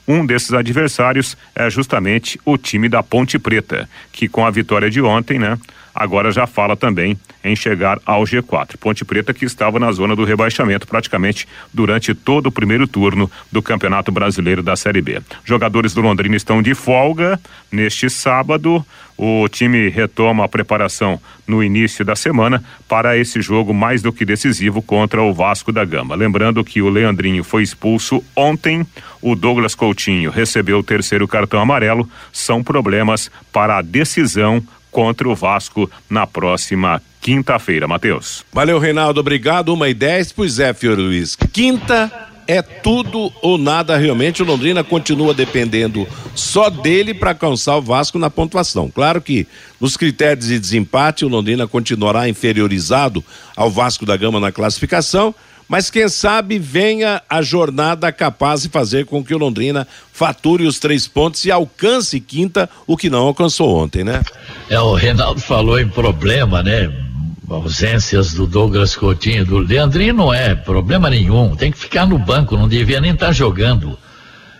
Um 0.07 0.25
desses 0.25 0.53
adversários 0.53 1.37
é 1.53 1.69
justamente 1.69 2.41
o 2.43 2.57
time 2.57 2.89
da 2.89 3.03
Ponte 3.03 3.37
Preta, 3.37 3.87
que 4.11 4.27
com 4.27 4.43
a 4.43 4.49
vitória 4.49 4.89
de 4.89 4.99
ontem, 5.03 5.37
né, 5.37 5.59
agora 5.99 6.31
já 6.31 6.47
fala 6.47 6.77
também 6.77 7.19
em 7.43 7.55
chegar 7.55 7.99
ao 8.05 8.23
G4. 8.23 8.77
Ponte 8.79 9.03
Preta 9.03 9.33
que 9.33 9.45
estava 9.45 9.77
na 9.77 9.91
zona 9.91 10.15
do 10.15 10.23
rebaixamento 10.23 10.87
praticamente 10.87 11.45
durante 11.73 12.13
todo 12.13 12.47
o 12.47 12.51
primeiro 12.51 12.87
turno 12.87 13.29
do 13.51 13.61
Campeonato 13.61 14.11
Brasileiro 14.11 14.63
da 14.63 14.77
Série 14.77 15.01
B. 15.01 15.21
Jogadores 15.43 15.93
do 15.93 16.01
Londrina 16.01 16.37
estão 16.37 16.61
de 16.61 16.73
folga 16.73 17.39
neste 17.69 18.09
sábado. 18.09 18.83
O 19.17 19.49
time 19.49 19.89
retoma 19.89 20.45
a 20.45 20.47
preparação 20.47 21.19
no 21.45 21.61
início 21.61 22.05
da 22.05 22.15
semana 22.15 22.63
para 22.87 23.17
esse 23.17 23.41
jogo 23.41 23.73
mais 23.73 24.01
do 24.01 24.13
que 24.13 24.23
decisivo 24.23 24.81
contra 24.81 25.21
o 25.21 25.33
Vasco 25.33 25.73
da 25.73 25.83
Gama. 25.83 26.15
Lembrando 26.15 26.63
que 26.63 26.81
o 26.81 26.87
Leandrinho 26.87 27.43
foi 27.43 27.63
expulso 27.63 28.23
ontem, 28.33 28.87
o 29.21 29.35
Douglas 29.35 29.75
Coutinho 29.75 30.31
recebeu 30.31 30.79
o 30.79 30.83
terceiro 30.83 31.27
cartão 31.27 31.59
amarelo. 31.59 32.09
São 32.31 32.63
problemas 32.63 33.29
para 33.51 33.77
a 33.77 33.81
decisão 33.81 34.63
contra 34.91 35.27
o 35.27 35.35
Vasco 35.35 35.89
na 36.09 36.25
próxima 36.25 37.01
quinta-feira, 37.21 37.87
Matheus. 37.87 38.43
Valeu, 38.51 38.79
Reinaldo, 38.79 39.19
obrigado. 39.19 39.73
Uma 39.73 39.89
e 39.89 39.93
dez, 39.93 40.31
pois 40.31 40.59
é, 40.59 40.73
Fiore 40.73 41.01
Luiz. 41.01 41.35
Quinta 41.35 42.29
é 42.49 42.63
tudo 42.63 43.31
ou 43.43 43.59
nada 43.59 43.95
realmente. 43.95 44.41
O 44.41 44.45
Londrina 44.45 44.83
continua 44.83 45.35
dependendo 45.35 46.07
só 46.33 46.67
dele 46.67 47.13
para 47.13 47.29
alcançar 47.29 47.77
o 47.77 47.81
Vasco 47.81 48.17
na 48.17 48.27
pontuação. 48.27 48.89
Claro 48.89 49.21
que 49.21 49.45
nos 49.79 49.95
critérios 49.95 50.47
de 50.47 50.59
desempate 50.59 51.23
o 51.23 51.29
Londrina 51.29 51.67
continuará 51.67 52.27
inferiorizado 52.27 53.23
ao 53.55 53.69
Vasco 53.69 54.03
da 54.03 54.17
Gama 54.17 54.39
na 54.39 54.51
classificação, 54.51 55.35
mas 55.69 55.91
quem 55.91 56.09
sabe 56.09 56.57
venha 56.57 57.21
a 57.29 57.41
jornada 57.41 58.11
capaz 58.11 58.63
de 58.63 58.69
fazer 58.69 59.05
com 59.05 59.23
que 59.23 59.33
o 59.33 59.37
Londrina 59.37 59.87
fature 60.11 60.65
os 60.65 60.79
três 60.79 61.07
pontos 61.07 61.45
e 61.45 61.51
alcance 61.51 62.19
quinta, 62.19 62.67
o 62.87 62.97
que 62.97 63.09
não 63.09 63.19
alcançou 63.19 63.77
ontem, 63.77 64.03
né? 64.03 64.21
É, 64.69 64.79
o 64.79 64.93
Reinaldo 64.93 65.39
falou 65.39 65.79
em 65.79 65.87
problema, 65.87 66.63
né? 66.63 66.91
ausências 67.49 68.33
do 68.33 68.45
Douglas 68.45 68.95
Coutinho, 68.95 69.43
do 69.43 69.57
Leandrinho 69.57 70.13
não 70.13 70.31
é 70.31 70.53
problema 70.53 71.09
nenhum, 71.09 71.55
tem 71.55 71.71
que 71.71 71.79
ficar 71.79 72.05
no 72.05 72.19
banco, 72.19 72.55
não 72.55 72.67
devia 72.67 73.01
nem 73.01 73.11
estar 73.11 73.27
tá 73.27 73.31
jogando. 73.31 73.97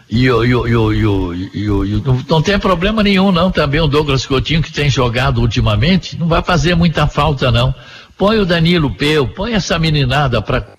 E, 0.10 0.26
e, 0.26 0.30
e, 0.30 1.60
e, 1.60 2.04
não 2.28 2.42
tem 2.42 2.58
problema 2.58 3.04
nenhum 3.04 3.32
não, 3.32 3.52
também 3.52 3.80
o 3.80 3.86
Douglas 3.86 4.26
Coutinho 4.26 4.64
que 4.64 4.74
tem 4.74 4.90
jogado 4.90 5.40
ultimamente, 5.40 6.18
não 6.18 6.28
vai 6.28 6.42
fazer 6.42 6.74
muita 6.76 7.06
falta 7.06 7.52
não 7.52 7.76
Põe 8.20 8.38
o 8.38 8.46
Danilo 8.46 8.94
Peu, 8.94 9.30
põe 9.30 9.54
essa 9.54 9.80
meninada 9.80 10.42
pra. 10.42 10.79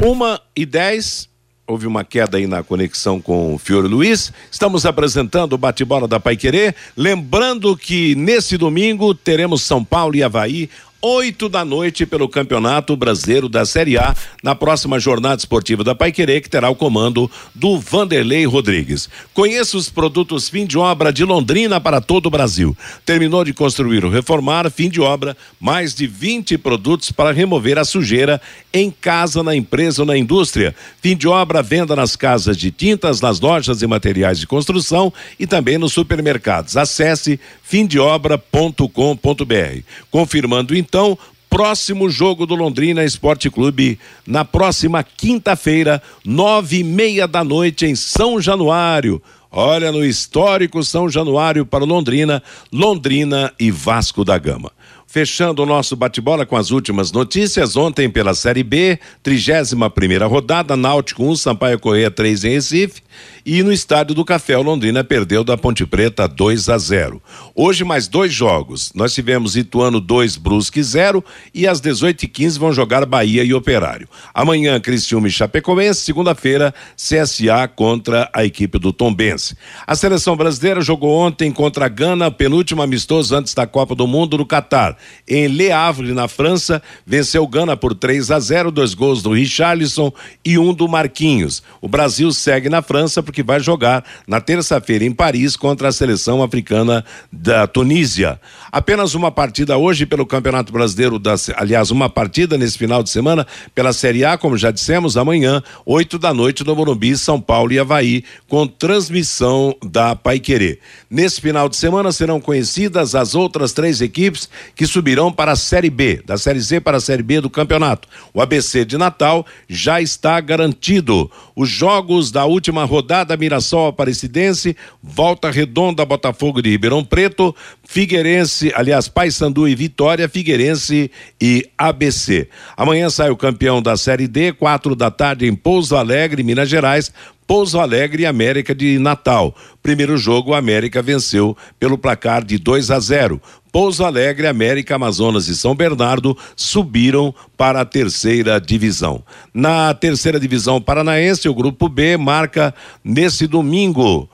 Uma 0.00 0.40
e 0.54 0.64
dez. 0.64 1.28
Houve 1.66 1.86
uma 1.86 2.02
queda 2.02 2.38
aí 2.38 2.46
na 2.46 2.62
conexão 2.62 3.20
com 3.20 3.54
o 3.54 3.58
Fiore 3.58 3.88
Luiz. 3.88 4.32
Estamos 4.50 4.86
apresentando 4.86 5.52
o 5.52 5.58
bate-bola 5.58 6.08
da 6.08 6.18
Paiquerê. 6.18 6.74
Lembrando 6.96 7.76
que 7.76 8.14
nesse 8.14 8.56
domingo 8.56 9.12
teremos 9.12 9.60
São 9.62 9.84
Paulo 9.84 10.16
e 10.16 10.22
Havaí, 10.22 10.70
8 11.00 11.48
da 11.48 11.64
noite 11.64 12.04
pelo 12.04 12.28
Campeonato 12.28 12.96
Brasileiro 12.96 13.48
da 13.48 13.64
Série 13.64 13.96
A, 13.96 14.16
na 14.42 14.54
próxima 14.54 14.98
jornada 14.98 15.38
esportiva 15.38 15.84
da 15.84 15.94
Paiquerê, 15.94 16.40
que 16.40 16.50
terá 16.50 16.68
o 16.68 16.74
comando 16.74 17.30
do 17.54 17.78
Vanderlei 17.78 18.44
Rodrigues. 18.46 19.08
Conheça 19.32 19.76
os 19.76 19.88
produtos 19.88 20.48
fim 20.48 20.66
de 20.66 20.76
obra 20.76 21.12
de 21.12 21.24
Londrina 21.24 21.80
para 21.80 22.00
todo 22.00 22.26
o 22.26 22.30
Brasil. 22.30 22.76
Terminou 23.06 23.44
de 23.44 23.52
construir 23.52 24.04
ou 24.04 24.10
reformar, 24.10 24.68
fim 24.72 24.88
de 24.88 25.00
obra, 25.00 25.36
mais 25.60 25.94
de 25.94 26.08
20 26.08 26.58
produtos 26.58 27.12
para 27.12 27.30
remover 27.30 27.78
a 27.78 27.84
sujeira 27.84 28.40
em 28.72 28.90
casa, 28.90 29.42
na 29.42 29.54
empresa 29.54 30.02
ou 30.02 30.06
na 30.06 30.16
indústria. 30.16 30.74
Fim 31.00 31.16
de 31.16 31.28
obra, 31.28 31.62
venda 31.62 31.94
nas 31.94 32.16
casas 32.16 32.56
de 32.56 32.72
tintas, 32.72 33.20
nas 33.20 33.38
lojas 33.38 33.82
e 33.82 33.86
materiais 33.86 34.40
de 34.40 34.48
construção 34.48 35.12
e 35.38 35.46
também 35.46 35.78
nos 35.78 35.92
supermercados. 35.92 36.76
Acesse 36.76 37.38
fimdeobra.com.br. 37.62 39.82
Confirmando 40.10 40.74
então, 40.88 41.18
próximo 41.50 42.08
jogo 42.08 42.46
do 42.46 42.54
Londrina 42.54 43.04
Esporte 43.04 43.50
Clube 43.50 43.98
na 44.26 44.42
próxima 44.42 45.02
quinta-feira, 45.04 46.02
nove 46.24 46.78
e 46.78 46.84
meia 46.84 47.28
da 47.28 47.44
noite 47.44 47.84
em 47.84 47.94
São 47.94 48.40
Januário. 48.40 49.20
Olha 49.50 49.92
no 49.92 50.02
histórico 50.02 50.82
São 50.82 51.08
Januário 51.08 51.66
para 51.66 51.84
Londrina, 51.84 52.42
Londrina 52.72 53.52
e 53.60 53.70
Vasco 53.70 54.24
da 54.24 54.38
Gama. 54.38 54.72
Fechando 55.06 55.62
o 55.62 55.66
nosso 55.66 55.94
bate-bola 55.94 56.46
com 56.46 56.56
as 56.56 56.70
últimas 56.70 57.12
notícias, 57.12 57.76
ontem 57.76 58.10
pela 58.10 58.34
Série 58.34 58.62
B, 58.62 58.98
31 59.22 59.90
primeira 59.90 60.26
rodada, 60.26 60.76
Náutico 60.76 61.24
1, 61.24 61.36
Sampaio 61.36 61.78
Correia 61.78 62.10
3 62.10 62.44
em 62.44 62.50
Recife, 62.50 63.02
e 63.50 63.62
no 63.62 63.72
Estádio 63.72 64.14
do 64.14 64.26
Café, 64.26 64.58
o 64.58 64.62
Londrina 64.62 65.02
perdeu 65.02 65.42
da 65.42 65.56
Ponte 65.56 65.86
Preta 65.86 66.28
2 66.28 66.68
a 66.68 66.76
0. 66.76 67.22
Hoje 67.54 67.82
mais 67.82 68.06
dois 68.06 68.30
jogos. 68.30 68.92
Nós 68.94 69.14
tivemos 69.14 69.56
Ituano 69.56 70.02
2, 70.02 70.36
Brusque 70.36 70.82
0 70.82 71.24
e 71.54 71.66
às 71.66 71.80
18h15 71.80 72.58
vão 72.58 72.74
jogar 72.74 73.06
Bahia 73.06 73.42
e 73.42 73.54
Operário. 73.54 74.06
Amanhã, 74.34 74.78
Criciúma 74.78 75.28
e 75.28 75.30
Chapecoense, 75.30 76.02
segunda-feira, 76.02 76.74
CSA 76.94 77.66
contra 77.74 78.28
a 78.34 78.44
equipe 78.44 78.78
do 78.78 78.92
Tombense. 78.92 79.56
A 79.86 79.96
seleção 79.96 80.36
brasileira 80.36 80.82
jogou 80.82 81.18
ontem 81.18 81.50
contra 81.50 81.86
a 81.86 81.88
Gana, 81.88 82.30
penúltimo 82.30 82.82
amistoso 82.82 83.34
antes 83.34 83.54
da 83.54 83.66
Copa 83.66 83.94
do 83.94 84.06
Mundo 84.06 84.36
no 84.36 84.44
Catar. 84.44 84.94
Em 85.26 85.46
Le 85.46 85.72
Havre, 85.72 86.12
na 86.12 86.28
França, 86.28 86.82
venceu 87.06 87.46
Gana 87.46 87.78
por 87.78 87.94
3 87.94 88.30
a 88.30 88.38
0, 88.38 88.70
dois 88.70 88.92
gols 88.92 89.22
do 89.22 89.32
Richarlison 89.32 90.12
e 90.44 90.58
um 90.58 90.74
do 90.74 90.86
Marquinhos. 90.86 91.62
O 91.80 91.88
Brasil 91.88 92.30
segue 92.30 92.68
na 92.68 92.82
França 92.82 93.22
porque 93.22 93.37
que 93.38 93.42
vai 93.44 93.60
jogar 93.60 94.04
na 94.26 94.40
terça-feira 94.40 95.04
em 95.04 95.12
Paris 95.12 95.54
contra 95.54 95.86
a 95.86 95.92
seleção 95.92 96.42
africana 96.42 97.04
da 97.30 97.68
Tunísia. 97.68 98.40
Apenas 98.72 99.14
uma 99.14 99.30
partida 99.30 99.78
hoje 99.78 100.04
pelo 100.04 100.26
Campeonato 100.26 100.72
Brasileiro, 100.72 101.20
da, 101.20 101.36
aliás, 101.54 101.92
uma 101.92 102.10
partida 102.10 102.58
nesse 102.58 102.76
final 102.76 103.00
de 103.00 103.10
semana 103.10 103.46
pela 103.76 103.92
Série 103.92 104.24
A, 104.24 104.36
como 104.36 104.58
já 104.58 104.72
dissemos, 104.72 105.16
amanhã, 105.16 105.62
oito 105.86 106.18
da 106.18 106.34
noite 106.34 106.64
no 106.64 106.74
Morumbi, 106.74 107.16
São 107.16 107.40
Paulo 107.40 107.72
e 107.72 107.78
Havaí, 107.78 108.24
com 108.48 108.66
transmissão 108.66 109.72
da 109.86 110.16
Paiquerê. 110.16 110.80
Nesse 111.08 111.40
final 111.40 111.68
de 111.68 111.76
semana 111.76 112.10
serão 112.10 112.40
conhecidas 112.40 113.14
as 113.14 113.36
outras 113.36 113.72
três 113.72 114.00
equipes 114.00 114.48
que 114.74 114.84
subirão 114.84 115.30
para 115.32 115.52
a 115.52 115.56
Série 115.56 115.90
B, 115.90 116.24
da 116.26 116.36
Série 116.36 116.60
Z 116.60 116.80
para 116.80 116.96
a 116.96 117.00
Série 117.00 117.22
B 117.22 117.40
do 117.40 117.48
campeonato. 117.48 118.08
O 118.34 118.42
ABC 118.42 118.84
de 118.84 118.98
Natal 118.98 119.46
já 119.68 120.00
está 120.00 120.40
garantido. 120.40 121.30
Os 121.54 121.68
jogos 121.68 122.32
da 122.32 122.44
última 122.44 122.84
rodada 122.84 123.27
Mirassol 123.36 123.88
Aparecidense, 123.88 124.76
Volta 125.02 125.50
Redonda 125.50 126.04
Botafogo 126.04 126.62
de 126.62 126.70
Ribeirão 126.70 127.04
Preto, 127.04 127.54
Figueirense, 127.84 128.72
aliás, 128.74 129.08
Paysandu 129.08 129.68
e 129.68 129.74
Vitória, 129.74 130.28
Figueirense 130.28 131.10
e 131.40 131.68
ABC. 131.76 132.48
Amanhã 132.76 133.10
sai 133.10 133.30
o 133.30 133.36
campeão 133.36 133.82
da 133.82 133.96
Série 133.96 134.28
D, 134.28 134.52
quatro 134.52 134.94
da 134.94 135.10
tarde 135.10 135.46
em 135.46 135.54
Pouso 135.54 135.96
Alegre, 135.96 136.42
Minas 136.42 136.68
Gerais, 136.68 137.12
Pouso 137.48 137.80
Alegre 137.80 138.24
e 138.24 138.26
América 138.26 138.74
de 138.74 138.98
Natal. 138.98 139.56
Primeiro 139.82 140.18
jogo, 140.18 140.52
a 140.52 140.58
América 140.58 141.00
venceu 141.00 141.56
pelo 141.80 141.96
placar 141.96 142.44
de 142.44 142.58
2 142.58 142.90
a 142.90 143.00
0. 143.00 143.40
Pouso 143.78 144.04
Alegre, 144.04 144.48
América, 144.48 144.96
Amazonas 144.96 145.46
e 145.46 145.54
São 145.54 145.72
Bernardo 145.72 146.36
subiram 146.56 147.32
para 147.56 147.82
a 147.82 147.84
terceira 147.84 148.60
divisão. 148.60 149.22
Na 149.54 149.94
terceira 149.94 150.40
divisão 150.40 150.80
paranaense, 150.80 151.48
o 151.48 151.54
grupo 151.54 151.88
B 151.88 152.16
marca 152.16 152.74
nesse 153.04 153.46
domingo 153.46 154.28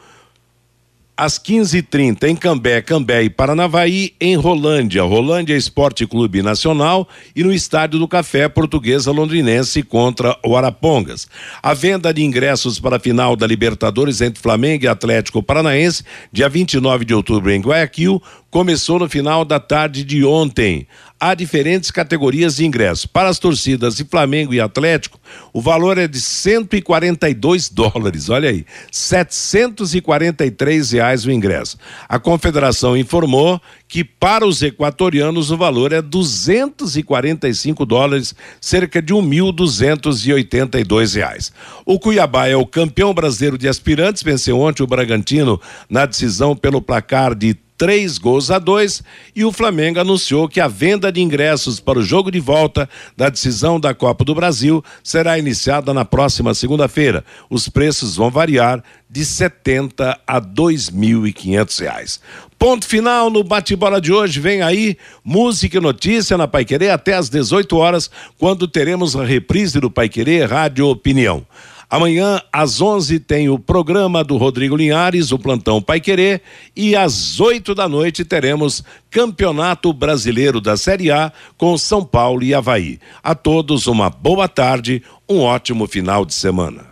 às 1.16 1.38
15h30 1.38 2.24
em 2.24 2.34
Cambé, 2.34 2.82
Cambé 2.82 3.22
e 3.22 3.30
Paranavaí, 3.30 4.14
em 4.20 4.34
Rolândia, 4.34 5.02
Rolândia 5.02 5.56
Esporte 5.56 6.06
Clube 6.06 6.42
Nacional 6.42 7.08
e 7.36 7.44
no 7.44 7.52
Estádio 7.52 8.00
do 8.00 8.08
Café 8.08 8.48
Portuguesa 8.48 9.12
Londrinense 9.12 9.82
contra 9.82 10.36
o 10.44 10.56
Arapongas. 10.56 11.28
A 11.62 11.72
venda 11.72 12.12
de 12.12 12.24
ingressos 12.24 12.80
para 12.80 12.96
a 12.96 13.00
final 13.00 13.36
da 13.36 13.46
Libertadores 13.46 14.20
entre 14.20 14.42
Flamengo 14.42 14.84
e 14.84 14.88
Atlético 14.88 15.42
Paranaense, 15.42 16.02
dia 16.32 16.48
29 16.48 17.04
de 17.04 17.14
outubro 17.14 17.50
em 17.50 17.60
Guayaquil, 17.60 18.20
começou 18.54 18.98
no 19.00 19.08
final 19.08 19.44
da 19.44 19.58
tarde 19.58 20.04
de 20.04 20.24
ontem. 20.24 20.86
Há 21.18 21.34
diferentes 21.34 21.90
categorias 21.90 22.54
de 22.54 22.64
ingressos. 22.64 23.04
Para 23.04 23.28
as 23.28 23.40
torcidas 23.40 23.96
de 23.96 24.04
Flamengo 24.04 24.54
e 24.54 24.60
Atlético, 24.60 25.18
o 25.52 25.60
valor 25.60 25.98
é 25.98 26.06
de 26.06 26.20
142 26.20 27.68
dólares. 27.68 28.28
Olha 28.28 28.50
aí, 28.50 28.64
743 28.92 30.92
reais 30.92 31.24
o 31.24 31.32
ingresso. 31.32 31.76
A 32.08 32.20
confederação 32.20 32.96
informou 32.96 33.60
que 33.88 34.04
para 34.04 34.46
os 34.46 34.62
equatorianos 34.62 35.50
o 35.50 35.56
valor 35.56 35.92
é 35.92 36.00
245 36.00 37.84
dólares, 37.84 38.36
cerca 38.60 39.02
de 39.02 39.12
1.282 39.12 41.16
reais. 41.16 41.52
O 41.84 41.98
Cuiabá 41.98 42.46
é 42.46 42.54
o 42.54 42.64
campeão 42.64 43.12
brasileiro 43.12 43.58
de 43.58 43.66
aspirantes, 43.66 44.22
venceu 44.22 44.60
ontem 44.60 44.84
o 44.84 44.86
Bragantino 44.86 45.60
na 45.90 46.06
decisão 46.06 46.54
pelo 46.54 46.80
placar 46.80 47.34
de 47.34 47.63
três 47.76 48.18
gols 48.18 48.50
a 48.50 48.58
dois 48.58 49.02
e 49.34 49.44
o 49.44 49.52
Flamengo 49.52 50.00
anunciou 50.00 50.48
que 50.48 50.60
a 50.60 50.68
venda 50.68 51.10
de 51.10 51.20
ingressos 51.20 51.80
para 51.80 51.98
o 51.98 52.02
jogo 52.02 52.30
de 52.30 52.40
volta 52.40 52.88
da 53.16 53.28
decisão 53.28 53.80
da 53.80 53.94
Copa 53.94 54.24
do 54.24 54.34
Brasil 54.34 54.84
será 55.02 55.38
iniciada 55.38 55.92
na 55.92 56.04
próxima 56.04 56.54
segunda-feira. 56.54 57.24
Os 57.50 57.68
preços 57.68 58.16
vão 58.16 58.30
variar 58.30 58.82
de 59.10 59.24
70 59.24 60.18
a 60.26 60.40
dois 60.40 60.90
mil 60.90 61.26
e 61.26 61.32
quinhentos 61.32 61.78
reais. 61.78 62.20
Ponto 62.58 62.86
final 62.86 63.30
no 63.30 63.44
bate-bola 63.44 64.00
de 64.00 64.12
hoje. 64.12 64.40
Vem 64.40 64.62
aí 64.62 64.96
música 65.22 65.76
e 65.76 65.80
notícia 65.80 66.38
na 66.38 66.48
Paiquerê 66.48 66.90
até 66.90 67.14
às 67.14 67.28
18 67.28 67.76
horas, 67.76 68.10
quando 68.38 68.66
teremos 68.66 69.14
a 69.14 69.24
reprise 69.24 69.80
do 69.80 69.90
Paiquerê 69.90 70.44
Rádio 70.44 70.88
Opinião. 70.88 71.46
Amanhã, 71.88 72.40
às 72.52 72.80
11 72.80 73.20
tem 73.20 73.48
o 73.48 73.56
programa 73.58 74.24
do 74.24 74.36
Rodrigo 74.36 74.76
Linhares, 74.76 75.32
o 75.32 75.38
Plantão 75.38 75.82
Pai 75.82 76.00
Querer, 76.00 76.42
e 76.76 76.96
às 76.96 77.40
8 77.40 77.74
da 77.74 77.88
noite 77.88 78.24
teremos 78.24 78.84
Campeonato 79.10 79.92
Brasileiro 79.92 80.60
da 80.60 80.76
Série 80.76 81.10
A 81.10 81.32
com 81.56 81.76
São 81.78 82.04
Paulo 82.04 82.42
e 82.42 82.54
Havaí. 82.54 82.98
A 83.22 83.34
todos 83.34 83.86
uma 83.86 84.10
boa 84.10 84.48
tarde, 84.48 85.02
um 85.28 85.40
ótimo 85.40 85.86
final 85.86 86.24
de 86.24 86.34
semana. 86.34 86.86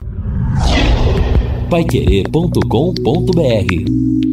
Paiquerê.com.br 1.69 4.32